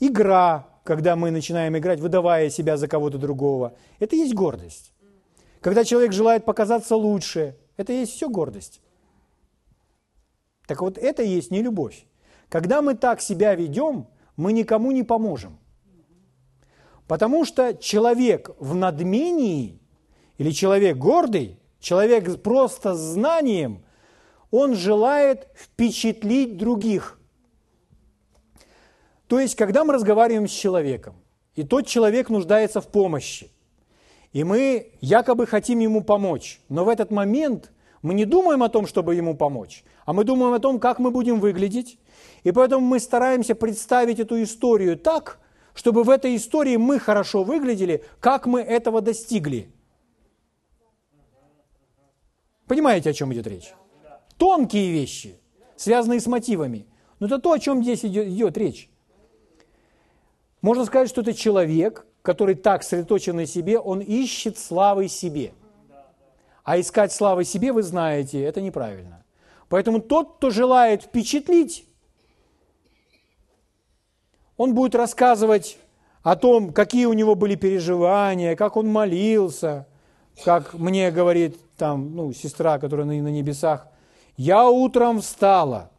[0.00, 4.94] Игра, когда мы начинаем играть, выдавая себя за кого-то другого, это есть гордость.
[5.60, 8.80] Когда человек желает показаться лучше, это есть все гордость.
[10.66, 12.06] Так вот, это есть не любовь.
[12.48, 15.58] Когда мы так себя ведем, мы никому не поможем.
[17.08, 19.80] Потому что человек в надмении
[20.36, 23.82] или человек гордый, человек просто знанием,
[24.50, 27.18] он желает впечатлить других.
[29.26, 31.16] То есть, когда мы разговариваем с человеком,
[31.54, 33.50] и тот человек нуждается в помощи,
[34.32, 38.86] и мы якобы хотим ему помочь, но в этот момент мы не думаем о том,
[38.86, 41.98] чтобы ему помочь, а мы думаем о том, как мы будем выглядеть,
[42.44, 45.40] и поэтому мы стараемся представить эту историю так,
[45.78, 49.70] чтобы в этой истории мы хорошо выглядели, как мы этого достигли.
[52.66, 53.72] Понимаете, о чем идет речь?
[54.38, 55.38] Тонкие вещи,
[55.76, 56.88] связанные с мотивами.
[57.20, 58.90] Но это то, о чем здесь идет, идет речь.
[60.62, 65.52] Можно сказать, что это человек, который так сосредоточен на себе, он ищет славы себе.
[66.64, 69.24] А искать славы себе, вы знаете, это неправильно.
[69.68, 71.87] Поэтому тот, кто желает впечатлить,
[74.58, 75.78] он будет рассказывать
[76.22, 79.86] о том, какие у него были переживания, как он молился,
[80.44, 83.86] как мне говорит там, ну, сестра, которая на, небесах,
[84.36, 85.90] я утром встала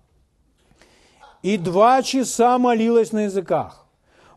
[1.42, 3.86] и два часа молилась на языках.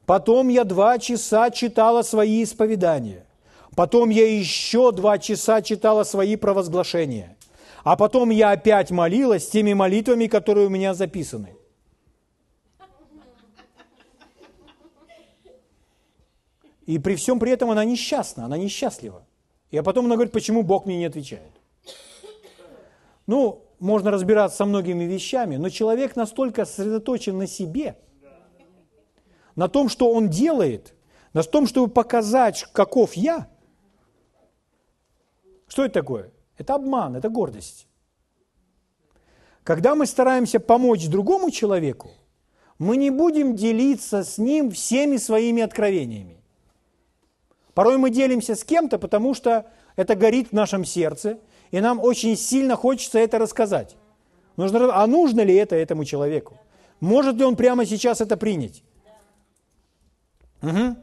[0.07, 3.27] Потом я два часа читала свои исповедания.
[3.75, 7.37] Потом я еще два часа читала свои провозглашения.
[7.83, 11.57] А потом я опять молилась теми молитвами, которые у меня записаны.
[16.87, 19.25] И при всем при этом она несчастна, она несчастлива.
[19.71, 21.53] И а потом она говорит, почему Бог мне не отвечает.
[23.27, 27.97] Ну, можно разбираться со многими вещами, но человек настолько сосредоточен на себе,
[29.55, 30.95] на том, что он делает,
[31.33, 33.49] на том, чтобы показать, каков я.
[35.69, 36.31] Что это такое?
[36.59, 37.87] Это обман, это гордость.
[39.65, 42.11] Когда мы стараемся помочь другому человеку,
[42.79, 46.42] мы не будем делиться с ним всеми своими откровениями.
[47.75, 51.39] Порой мы делимся с кем-то, потому что это горит в нашем сердце,
[51.71, 53.97] и нам очень сильно хочется это рассказать.
[54.57, 56.59] Нужно, а нужно ли это этому человеку?
[57.01, 58.83] Может ли он прямо сейчас это принять?
[60.63, 60.97] Угу.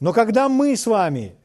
[0.00, 1.36] Но когда мы с вами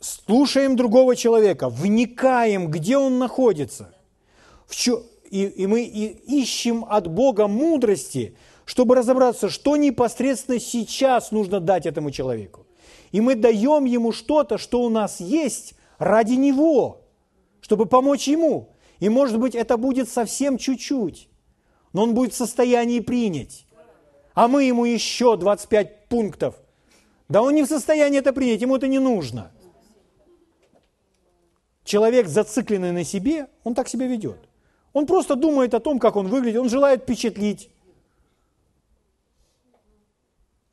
[0.00, 3.94] слушаем другого человека, вникаем, где он находится,
[4.66, 6.06] в чё, и, и мы и
[6.40, 12.67] ищем от Бога мудрости, чтобы разобраться, что непосредственно сейчас нужно дать этому человеку
[13.12, 17.02] и мы даем ему что-то, что у нас есть ради него,
[17.60, 18.70] чтобы помочь ему.
[19.00, 21.28] И может быть это будет совсем чуть-чуть,
[21.92, 23.66] но он будет в состоянии принять.
[24.34, 26.54] А мы ему еще 25 пунктов.
[27.28, 29.50] Да он не в состоянии это принять, ему это не нужно.
[31.84, 34.38] Человек, зацикленный на себе, он так себя ведет.
[34.92, 37.70] Он просто думает о том, как он выглядит, он желает впечатлить.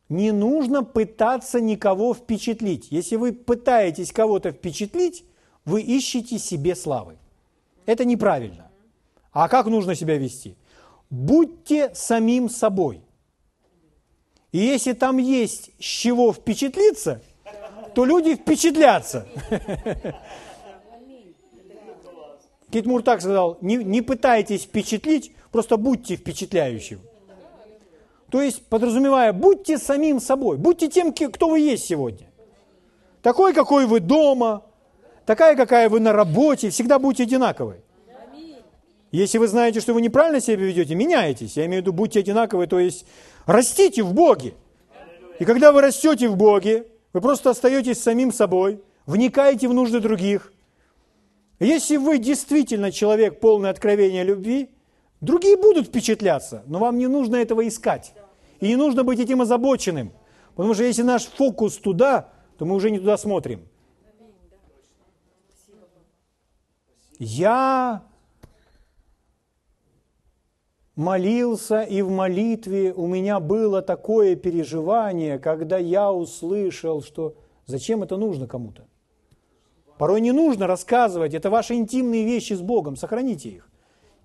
[0.09, 2.87] Не нужно пытаться никого впечатлить.
[2.91, 5.25] Если вы пытаетесь кого-то впечатлить,
[5.65, 7.17] вы ищете себе славы.
[7.85, 8.69] Это неправильно.
[9.31, 10.55] А как нужно себя вести?
[11.09, 13.01] Будьте самим собой.
[14.51, 17.21] И если там есть с чего впечатлиться,
[17.93, 19.27] то люди впечатлятся.
[22.71, 26.99] Кит Мур так сказал, не, не пытайтесь впечатлить, просто будьте впечатляющим.
[28.35, 32.27] То есть, подразумевая, будьте самим собой, будьте тем, кто вы есть сегодня.
[33.21, 34.65] Такой, какой вы дома,
[35.25, 37.77] такая, какая вы на работе, всегда будьте одинаковы.
[39.13, 41.55] Если вы знаете, что вы неправильно себя ведете, меняйтесь.
[41.55, 43.05] Я имею в виду, будьте одинаковы, то есть
[43.45, 44.53] растите в Боге.
[45.39, 50.51] И когда вы растете в Боге, вы просто остаетесь самим собой, вникаете в нужды других.
[51.61, 54.71] Если вы действительно человек полный откровения любви,
[55.21, 58.13] другие будут впечатляться, но вам не нужно этого искать.
[58.59, 60.13] И не нужно быть этим озабоченным.
[60.55, 63.67] Потому что если наш фокус туда, то мы уже не туда смотрим.
[67.17, 68.03] Я
[70.95, 77.35] молился, и в молитве у меня было такое переживание, когда я услышал, что
[77.65, 78.85] зачем это нужно кому-то.
[79.97, 83.69] Порой не нужно рассказывать, это ваши интимные вещи с Богом, сохраните их.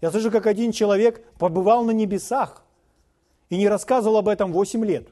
[0.00, 2.64] Я слышу, как один человек побывал на небесах–
[3.50, 5.08] и не рассказывал об этом 8 лет.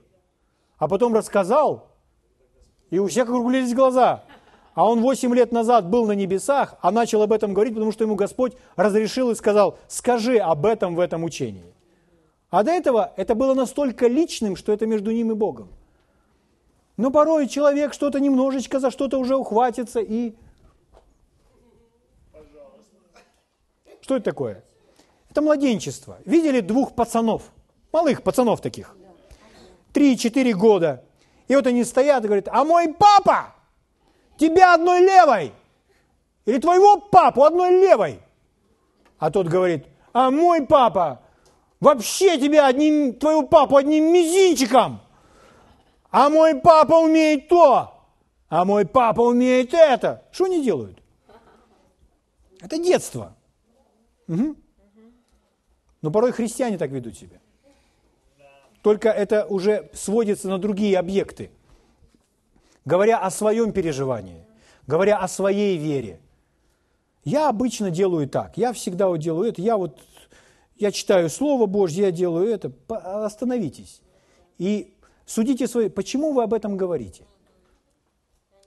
[0.79, 1.89] А потом рассказал,
[2.89, 4.25] и у всех округлились глаза.
[4.75, 8.05] а он 8 лет назад был на небесах, а начал об этом говорить, потому что
[8.05, 11.75] ему Господь разрешил и сказал, скажи об этом в этом учении.
[12.51, 15.69] А до этого это было настолько личным, что это между ним и Богом.
[16.97, 20.35] Но порой человек что-то немножечко за что-то уже ухватится и...
[24.01, 24.65] Что это такое?
[25.29, 26.19] Это младенчество.
[26.25, 27.53] Видели двух пацанов,
[27.93, 28.97] малых пацанов таких,
[29.93, 31.05] три-четыре года.
[31.47, 33.55] И вот они стоят и говорят, а мой папа
[34.37, 35.53] тебя одной левой.
[36.45, 38.21] Или твоего папу одной левой.
[39.19, 41.21] А тот говорит, а мой папа
[41.81, 45.01] вообще тебя одним, твоего папу одним мизинчиком.
[46.11, 47.93] А мой папа умеет то,
[48.49, 50.25] а мой папа умеет это.
[50.33, 51.03] Что они делают?
[52.61, 53.37] Это детство.
[54.27, 54.57] Угу.
[56.03, 57.41] Но порой христиане так ведут себя.
[58.83, 61.51] Только это уже сводится на другие объекты.
[62.85, 64.47] Говоря о своем переживании,
[64.87, 66.21] говоря о своей вере.
[67.25, 69.99] Я обычно делаю так, я всегда вот делаю это, я вот,
[70.77, 72.73] я читаю Слово Божье, я делаю это.
[72.89, 74.01] Остановитесь.
[74.57, 74.95] И
[75.27, 77.25] судите свои, почему вы об этом говорите?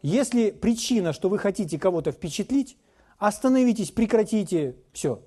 [0.04, 2.78] Если причина, что вы хотите кого-то впечатлить,
[3.18, 5.22] остановитесь, прекратите, все,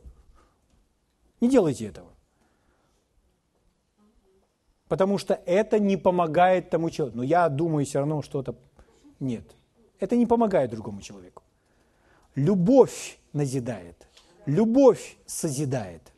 [1.40, 2.13] не делайте этого.
[4.94, 7.16] Потому что это не помогает тому человеку.
[7.16, 8.54] Но я думаю все равно что-то...
[9.18, 9.42] Нет.
[9.98, 11.42] Это не помогает другому человеку.
[12.36, 14.06] Любовь назидает.
[14.46, 16.12] Любовь созидает.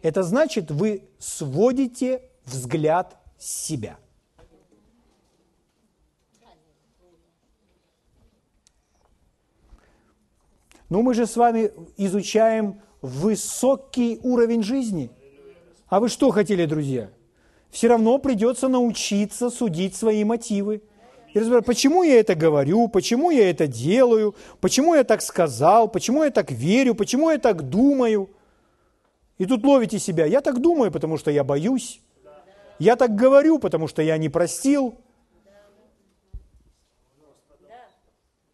[0.00, 3.98] Это значит, вы сводите взгляд с себя.
[10.88, 15.10] Но мы же с вами изучаем высокий уровень жизни.
[15.88, 17.10] А вы что хотели, друзья?
[17.70, 20.82] Все равно придется научиться судить свои мотивы.
[21.34, 26.24] И разбирать, почему я это говорю, почему я это делаю, почему я так сказал, почему
[26.24, 28.30] я так верю, почему я так думаю.
[29.36, 30.24] И тут ловите себя.
[30.24, 32.00] Я так думаю, потому что я боюсь.
[32.78, 34.94] Я так говорю, потому что я не простил.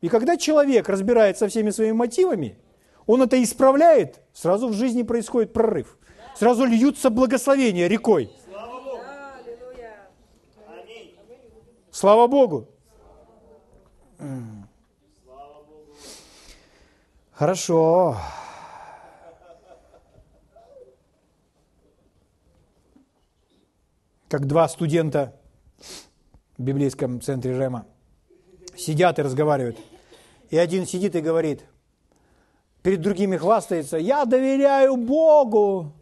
[0.00, 2.58] И когда человек разбирается со всеми своими мотивами,
[3.06, 5.96] он это исправляет, сразу в жизни происходит прорыв.
[6.36, 8.30] Сразу льются благословения рекой.
[11.94, 12.66] Слава Богу.
[17.30, 18.16] Хорошо.
[24.26, 25.36] Как два студента
[26.58, 27.86] в библейском центре Рема
[28.76, 29.78] сидят и разговаривают.
[30.50, 31.64] И один сидит и говорит–
[32.84, 35.92] перед другими хвастается, я доверяю Богу,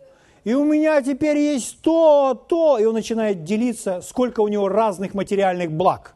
[0.44, 5.14] и у меня теперь есть то, то, и он начинает делиться, сколько у него разных
[5.14, 6.14] материальных благ.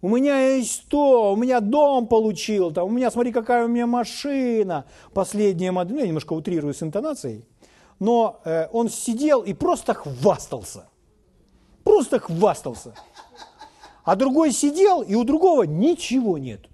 [0.00, 3.86] У меня есть то, у меня дом получил, там, у меня, смотри, какая у меня
[3.86, 7.44] машина, последняя модель, ну, я немножко утрирую с интонацией,
[7.98, 10.88] но э, он сидел и просто хвастался,
[11.82, 12.94] просто хвастался.
[14.04, 16.68] А другой сидел, и у другого ничего нет.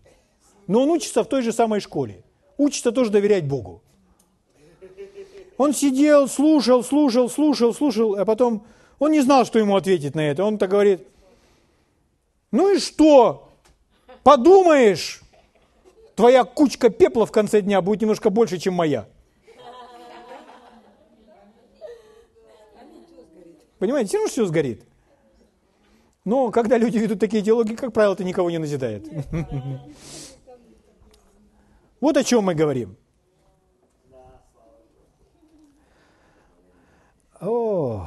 [0.67, 2.25] Но он учится в той же самой школе
[2.59, 3.83] учится тоже доверять Богу.
[5.57, 8.67] Он сидел, слушал, слушал, слушал, слушал, а потом
[8.99, 10.45] он не знал, что ему ответить на это.
[10.45, 11.07] Он так говорит,
[12.51, 13.49] ну и что?
[14.23, 15.23] Подумаешь,
[16.15, 19.07] твоя кучка пепла в конце дня будет немножко больше, чем моя.
[23.79, 24.85] Понимаете, все равно все сгорит.
[26.25, 29.07] Но когда люди ведут такие диалоги, как правило, это никого не назидает.
[32.01, 32.99] Вот о чем мы говорим.
[37.47, 38.07] О.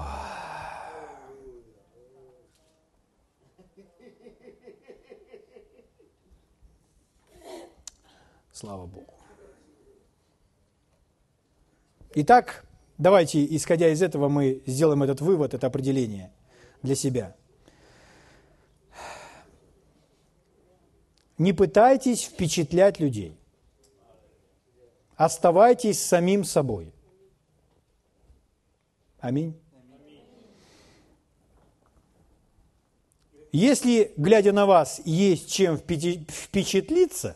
[8.51, 9.13] Слава Богу.
[12.15, 12.65] Итак,
[12.97, 16.31] давайте, исходя из этого, мы сделаем этот вывод, это определение
[16.81, 17.35] для себя.
[21.37, 23.37] Не пытайтесь впечатлять людей.
[25.15, 26.91] Оставайтесь самим собой.
[29.27, 29.59] Аминь.
[33.51, 37.35] Если, глядя на вас, есть чем впечатлиться,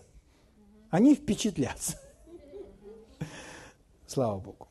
[0.90, 2.00] они впечатлятся.
[4.08, 4.70] Слава Богу.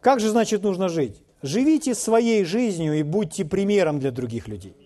[0.00, 1.22] Как же, значит, нужно жить?
[1.40, 4.76] Живите своей жизнью и будьте примером для других людей.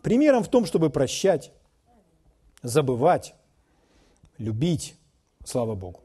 [0.00, 1.50] Примером в том, чтобы прощать,
[2.62, 3.34] забывать,
[4.38, 4.94] любить,
[5.44, 6.03] слава Богу.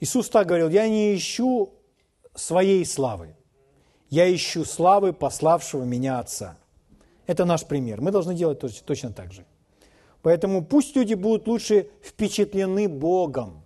[0.00, 1.74] Иисус так говорил, я не ищу
[2.34, 3.34] своей славы,
[4.10, 6.56] я ищу славы пославшего меня Отца.
[7.26, 8.00] Это наш пример.
[8.00, 9.44] Мы должны делать точно, так же.
[10.22, 13.62] Поэтому пусть люди будут лучше впечатлены Богом,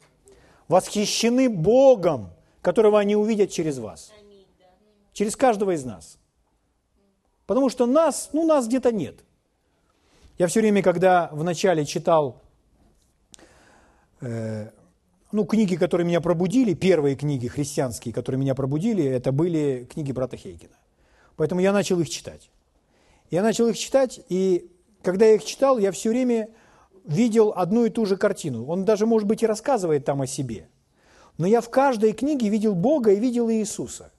[0.68, 2.30] восхищены Богом,
[2.60, 4.12] которого они увидят через вас,
[5.12, 6.18] через каждого из нас.
[7.46, 9.20] Потому что нас, ну, нас где-то нет.
[10.38, 12.40] Я все время, когда вначале читал
[14.20, 14.70] э,
[15.32, 20.36] ну, книги, которые меня пробудили, первые книги христианские, которые меня пробудили, это были книги брата
[20.36, 20.76] Хейгена.
[21.36, 22.50] Поэтому я начал их читать.
[23.30, 24.70] Я начал их читать, и
[25.02, 26.50] когда я их читал, я все время
[27.04, 28.66] видел одну и ту же картину.
[28.66, 30.68] Он даже, может быть, и рассказывает там о себе.
[31.38, 34.12] Но я в каждой книге видел Бога и видел Иисуса.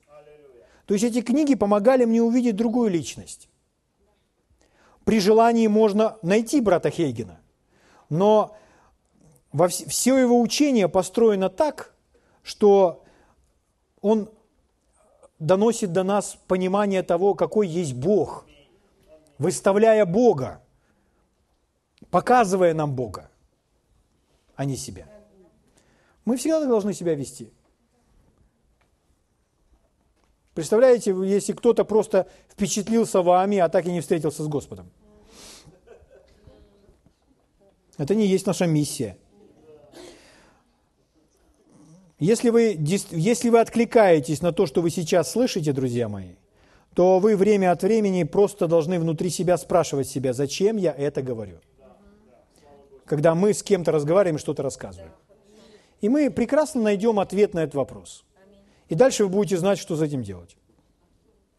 [0.85, 3.49] То есть эти книги помогали мне увидеть другую личность.
[5.05, 7.39] При желании можно найти брата Хейгена,
[8.09, 8.55] но
[9.53, 11.93] во все его учение построено так,
[12.41, 13.03] что
[14.01, 14.29] он
[15.39, 18.45] доносит до нас понимание того, какой есть Бог,
[19.37, 20.61] выставляя Бога,
[22.09, 23.29] показывая нам Бога,
[24.55, 25.07] а не себя.
[26.25, 27.53] Мы всегда должны себя вести.
[30.55, 34.89] Представляете, если кто-то просто впечатлился вами, а так и не встретился с Господом.
[37.97, 39.17] Это не есть наша миссия.
[42.23, 46.35] Если вы, если вы откликаетесь на то, что вы сейчас слышите, друзья мои,
[46.95, 51.57] то вы время от времени просто должны внутри себя спрашивать себя, зачем я это говорю.
[53.03, 55.11] Когда мы с кем-то разговариваем, что-то рассказываем.
[55.99, 58.23] И мы прекрасно найдем ответ на этот вопрос.
[58.87, 60.55] И дальше вы будете знать, что с этим делать.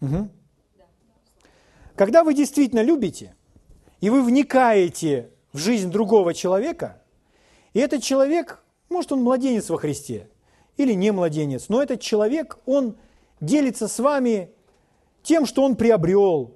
[0.01, 0.31] Угу.
[1.95, 3.35] Когда вы действительно любите,
[4.01, 7.03] и вы вникаете в жизнь другого человека,
[7.75, 10.31] и этот человек, может, он младенец во Христе,
[10.77, 12.97] или не младенец, но этот человек, он
[13.41, 14.51] делится с вами
[15.23, 16.55] тем, что он приобрел,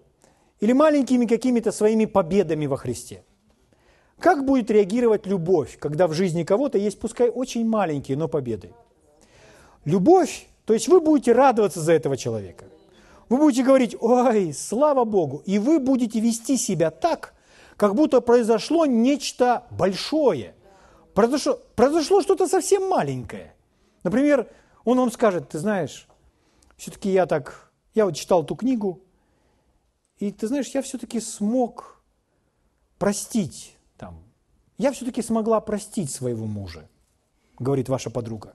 [0.60, 3.22] или маленькими какими-то своими победами во Христе.
[4.18, 8.72] Как будет реагировать любовь, когда в жизни кого-то есть, пускай очень маленькие, но победы?
[9.84, 12.64] Любовь, то есть вы будете радоваться за этого человека.
[13.28, 17.34] Вы будете говорить, ой, слава Богу, и вы будете вести себя так,
[17.76, 20.54] как будто произошло нечто большое.
[21.14, 23.54] Произошло, произошло что-то совсем маленькое.
[24.08, 24.48] Например,
[24.86, 26.08] он вам скажет, ты знаешь,
[26.78, 29.02] все-таки я так, я вот читал ту книгу,
[30.16, 32.00] и ты знаешь, я все-таки смог
[32.98, 34.22] простить там.
[34.78, 36.88] Я все-таки смогла простить своего мужа,
[37.58, 38.54] говорит ваша подруга.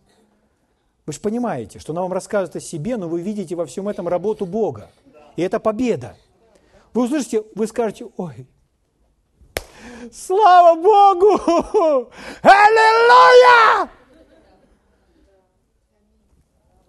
[1.06, 4.08] Вы же понимаете, что она вам рассказывает о себе, но вы видите во всем этом
[4.08, 4.90] работу Бога.
[5.36, 6.18] И это победа.
[6.96, 8.48] Вы услышите, вы скажете, ой,
[10.12, 12.10] слава Богу!
[12.42, 13.92] Аллилуйя!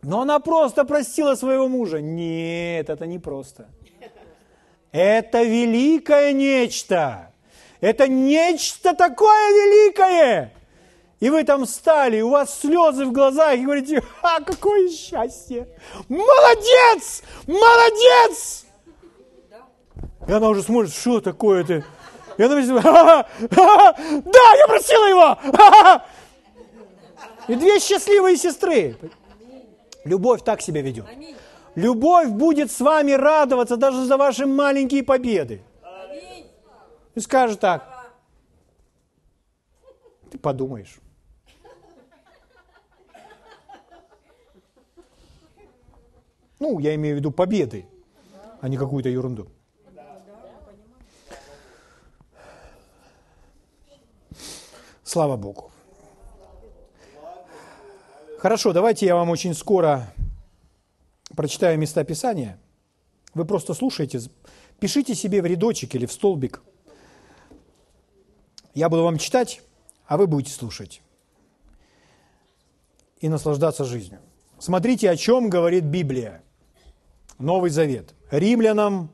[0.04, 2.00] Но она просто простила своего мужа.
[2.00, 3.68] Нет, это не просто.
[4.92, 7.32] Это великое нечто.
[7.80, 10.52] Это нечто такое великое.
[11.20, 15.68] И вы там встали, у вас слезы в глазах, и говорите, а, какое счастье!
[16.08, 17.22] Молодец!
[17.46, 18.66] Молодец!
[20.28, 21.84] И она уже смотрит, что такое это?
[22.36, 22.84] И она говорит,
[23.50, 25.38] да, я просила его!
[27.48, 28.96] И две счастливые сестры.
[30.04, 31.06] Любовь так себя ведет.
[31.74, 35.62] Любовь будет с вами радоваться даже за ваши маленькие победы.
[37.14, 38.12] И скажет так.
[40.30, 40.98] Ты подумаешь.
[46.60, 47.86] Ну, я имею в виду победы,
[48.60, 49.48] а не какую-то ерунду.
[55.02, 55.73] Слава Богу.
[58.44, 60.12] Хорошо, давайте я вам очень скоро
[61.34, 62.60] прочитаю места Писания.
[63.32, 64.20] Вы просто слушайте,
[64.78, 66.62] пишите себе в рядочек или в столбик–
[68.74, 69.62] я буду вам читать,
[70.06, 71.00] а вы будете слушать
[73.20, 74.20] и наслаждаться жизнью.
[74.58, 76.42] Смотрите, о чем говорит Библия.
[77.38, 78.14] Новый Завет.
[78.30, 79.10] Римлянам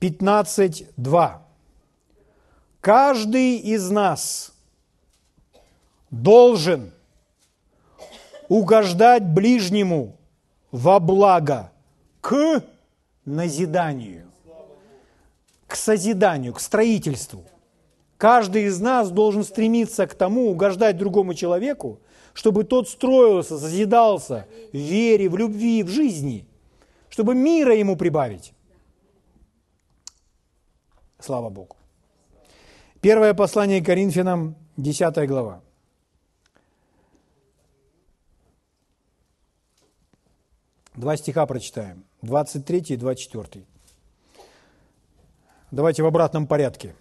[0.00, 1.38] 15.2.
[2.80, 4.54] Каждый из нас
[6.10, 6.94] должен
[8.52, 10.18] угождать ближнему
[10.72, 11.72] во благо
[12.20, 12.62] к
[13.24, 14.30] назиданию,
[15.66, 17.46] к созиданию, к строительству.
[18.18, 22.00] Каждый из нас должен стремиться к тому, угождать другому человеку,
[22.34, 26.46] чтобы тот строился, созидался в вере, в любви, в жизни,
[27.08, 28.52] чтобы мира ему прибавить.
[31.18, 31.76] Слава Богу.
[33.00, 35.61] Первое послание Коринфянам, 10 глава.
[40.94, 43.64] Два стиха прочитаем, 23 и 24.
[45.70, 46.94] Давайте в обратном порядке.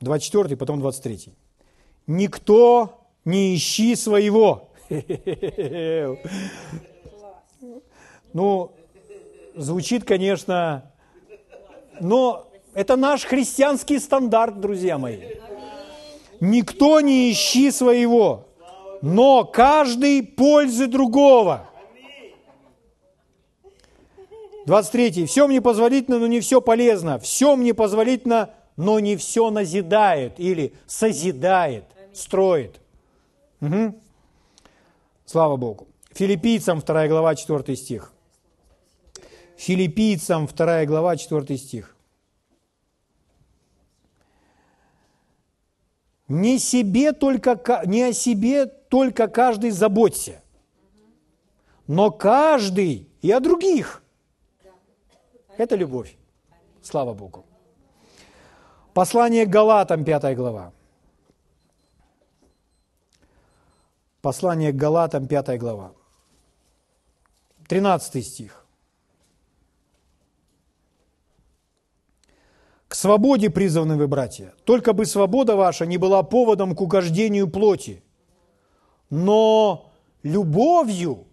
[0.00, 1.32] 24, потом 23.
[2.06, 4.68] Никто не ищи своего.
[8.34, 8.70] Ну,
[9.54, 10.92] звучит, конечно,
[12.00, 15.20] но это наш христианский стандарт, друзья мои.
[16.40, 18.46] Никто не ищи своего,
[19.00, 21.70] но каждый пользы другого.
[24.66, 25.26] 23.
[25.26, 27.20] Все мне позволительно, но не все полезно.
[27.20, 32.80] Все мне позволительно, но не все назидает или созидает, строит.
[33.60, 33.94] Угу.
[35.24, 35.86] Слава Богу.
[36.12, 38.12] Филиппийцам 2 глава 4 стих.
[39.56, 41.96] Филиппийцам 2 глава 4 стих.
[46.26, 50.42] Не, себе только, не о себе только каждый заботься,
[51.86, 54.02] но каждый и о других–
[55.58, 56.16] это любовь.
[56.82, 57.44] Слава Богу.
[58.94, 60.72] Послание к Галатам, 5 глава.
[64.22, 65.92] Послание к Галатам, 5 глава.
[67.68, 68.66] 13 стих.
[72.88, 74.54] К свободе призваны вы, братья.
[74.64, 78.02] Только бы свобода ваша не была поводом к угождению плоти,
[79.10, 79.90] но
[80.22, 81.26] любовью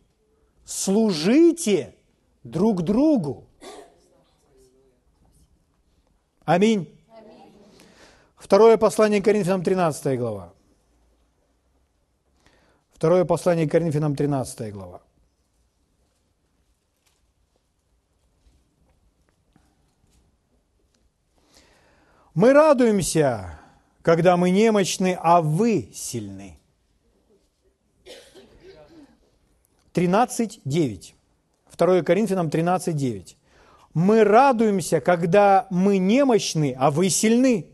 [0.66, 1.96] служите
[2.44, 3.48] друг другу.
[6.46, 6.90] Аминь.
[8.36, 10.54] Второе послание Коринфянам, 13 глава.
[12.92, 15.02] Второе послание Коринфянам, 13 глава.
[22.34, 23.60] Мы радуемся,
[24.02, 26.60] когда мы немощны, а вы сильны.
[29.94, 31.14] 13.9.
[31.78, 33.38] 2 Коринфянам 13.9
[33.94, 37.68] мы радуемся, когда мы немощны, а вы сильны.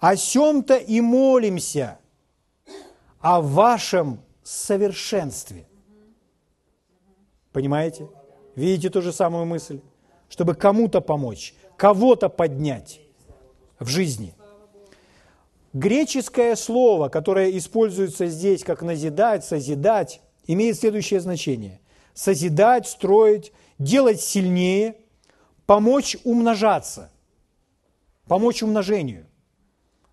[0.00, 1.98] О сем-то и молимся,
[3.20, 5.66] о вашем совершенстве.
[7.52, 8.08] Понимаете?
[8.54, 9.80] Видите ту же самую мысль?
[10.28, 13.00] Чтобы кому-то помочь, кого-то поднять
[13.78, 14.34] в жизни.
[15.72, 21.80] Греческое слово, которое используется здесь как назидать, созидать, имеет следующее значение.
[22.14, 24.96] Созидать, строить– делать сильнее,
[25.66, 27.10] помочь умножаться,
[28.26, 29.26] помочь умножению.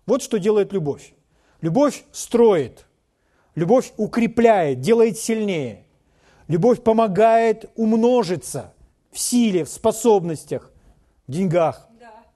[0.06, 1.14] Вот что делает любовь.
[1.60, 2.86] Любовь строит,
[3.54, 5.84] любовь укрепляет, делает сильнее.
[6.46, 8.74] Любовь помогает умножиться
[9.10, 10.70] в силе, в способностях,
[11.26, 11.88] в деньгах.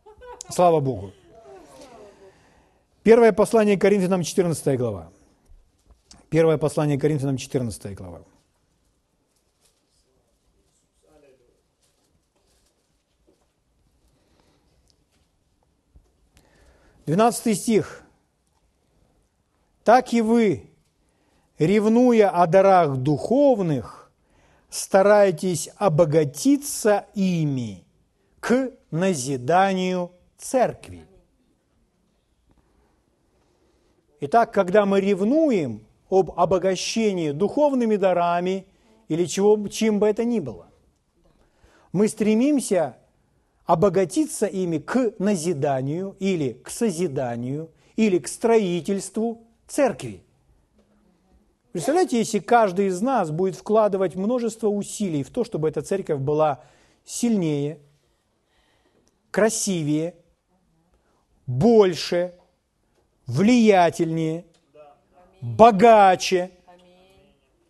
[0.49, 1.13] Слава Богу.
[3.03, 5.11] Первое послание Коринфянам, 14 глава.
[6.31, 8.23] Первое послание к Коринфянам, 14 глава.
[17.09, 18.03] 12 стих.
[19.83, 20.69] «Так и вы,
[21.59, 24.13] ревнуя о дарах духовных,
[24.69, 27.87] старайтесь обогатиться ими
[28.41, 31.07] к назиданию церкви».
[34.21, 38.67] Итак, когда мы ревнуем об обогащении духовными дарами
[39.09, 40.69] или чего, чем бы это ни было,
[41.91, 42.99] мы стремимся
[43.69, 50.25] обогатиться ими к назиданию или к созиданию или к строительству церкви.
[51.73, 56.65] Представляете, если каждый из нас будет вкладывать множество усилий в то, чтобы эта церковь была
[57.05, 57.79] сильнее,
[59.31, 60.15] красивее,
[61.47, 62.33] больше,
[63.27, 64.47] влиятельнее,
[65.43, 66.53] богаче.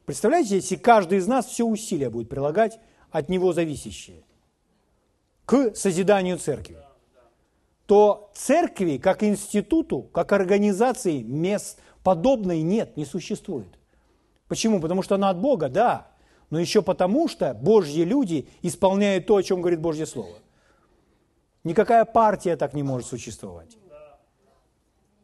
[0.07, 2.79] Представляете, если каждый из нас все усилия будет прилагать
[3.11, 4.23] от него зависящие
[5.49, 6.77] к созиданию церкви,
[7.87, 13.79] то церкви как институту, как организации мест подобной нет, не существует.
[14.47, 14.79] Почему?
[14.79, 16.09] Потому что она от Бога, да,
[16.51, 20.37] но еще потому, что Божьи люди исполняют то, о чем говорит Божье Слово.
[21.65, 23.79] Никакая партия так не может существовать.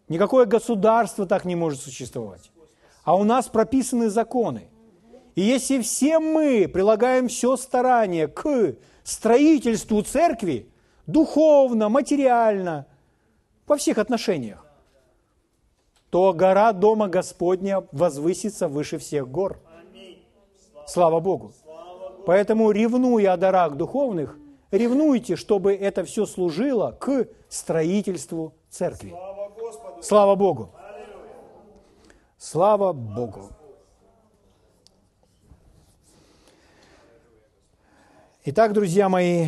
[0.09, 2.51] Никакое государство так не может существовать.
[3.03, 4.69] А у нас прописаны законы.
[5.35, 10.67] И если все мы прилагаем все старание к строительству церкви
[11.07, 12.87] духовно, материально,
[13.67, 14.67] во всех отношениях,
[16.11, 19.61] то гора Дома Господня возвысится выше всех гор.
[20.87, 21.53] Слава Богу.
[22.27, 24.39] Поэтому, ревнуя о дарах духовных,
[24.71, 29.15] ревнуйте, чтобы это все служило к строительству церкви.
[30.03, 30.71] Слава Богу.
[32.39, 33.51] Слава Богу.
[38.47, 39.47] Итак, друзья мои,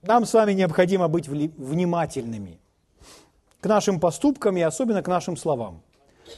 [0.00, 2.58] Нам с вами необходимо быть внимательными
[3.60, 5.82] к нашим поступкам и особенно к нашим словам.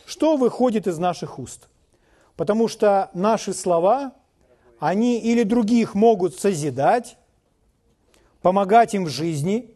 [0.07, 1.69] Что выходит из наших уст?
[2.35, 4.13] Потому что наши слова,
[4.81, 7.17] они или других могут созидать,
[8.43, 9.73] помогать им в жизни,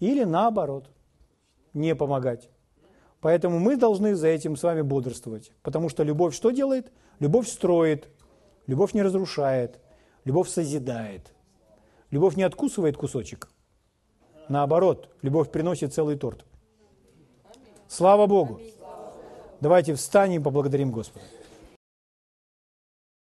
[0.00, 0.88] или наоборот,
[1.74, 2.48] не помогать.
[3.20, 5.52] Поэтому мы должны за этим с вами бодрствовать.
[5.62, 6.90] Потому что любовь что делает?
[7.18, 8.08] Любовь строит,
[8.66, 9.78] любовь не разрушает,
[10.26, 11.32] любовь созидает.
[12.10, 13.48] Любовь не откусывает кусочек.
[14.48, 16.44] Наоборот, любовь приносит целый торт.
[17.88, 18.60] Слава Богу!
[19.60, 21.24] Давайте встанем и поблагодарим Господа.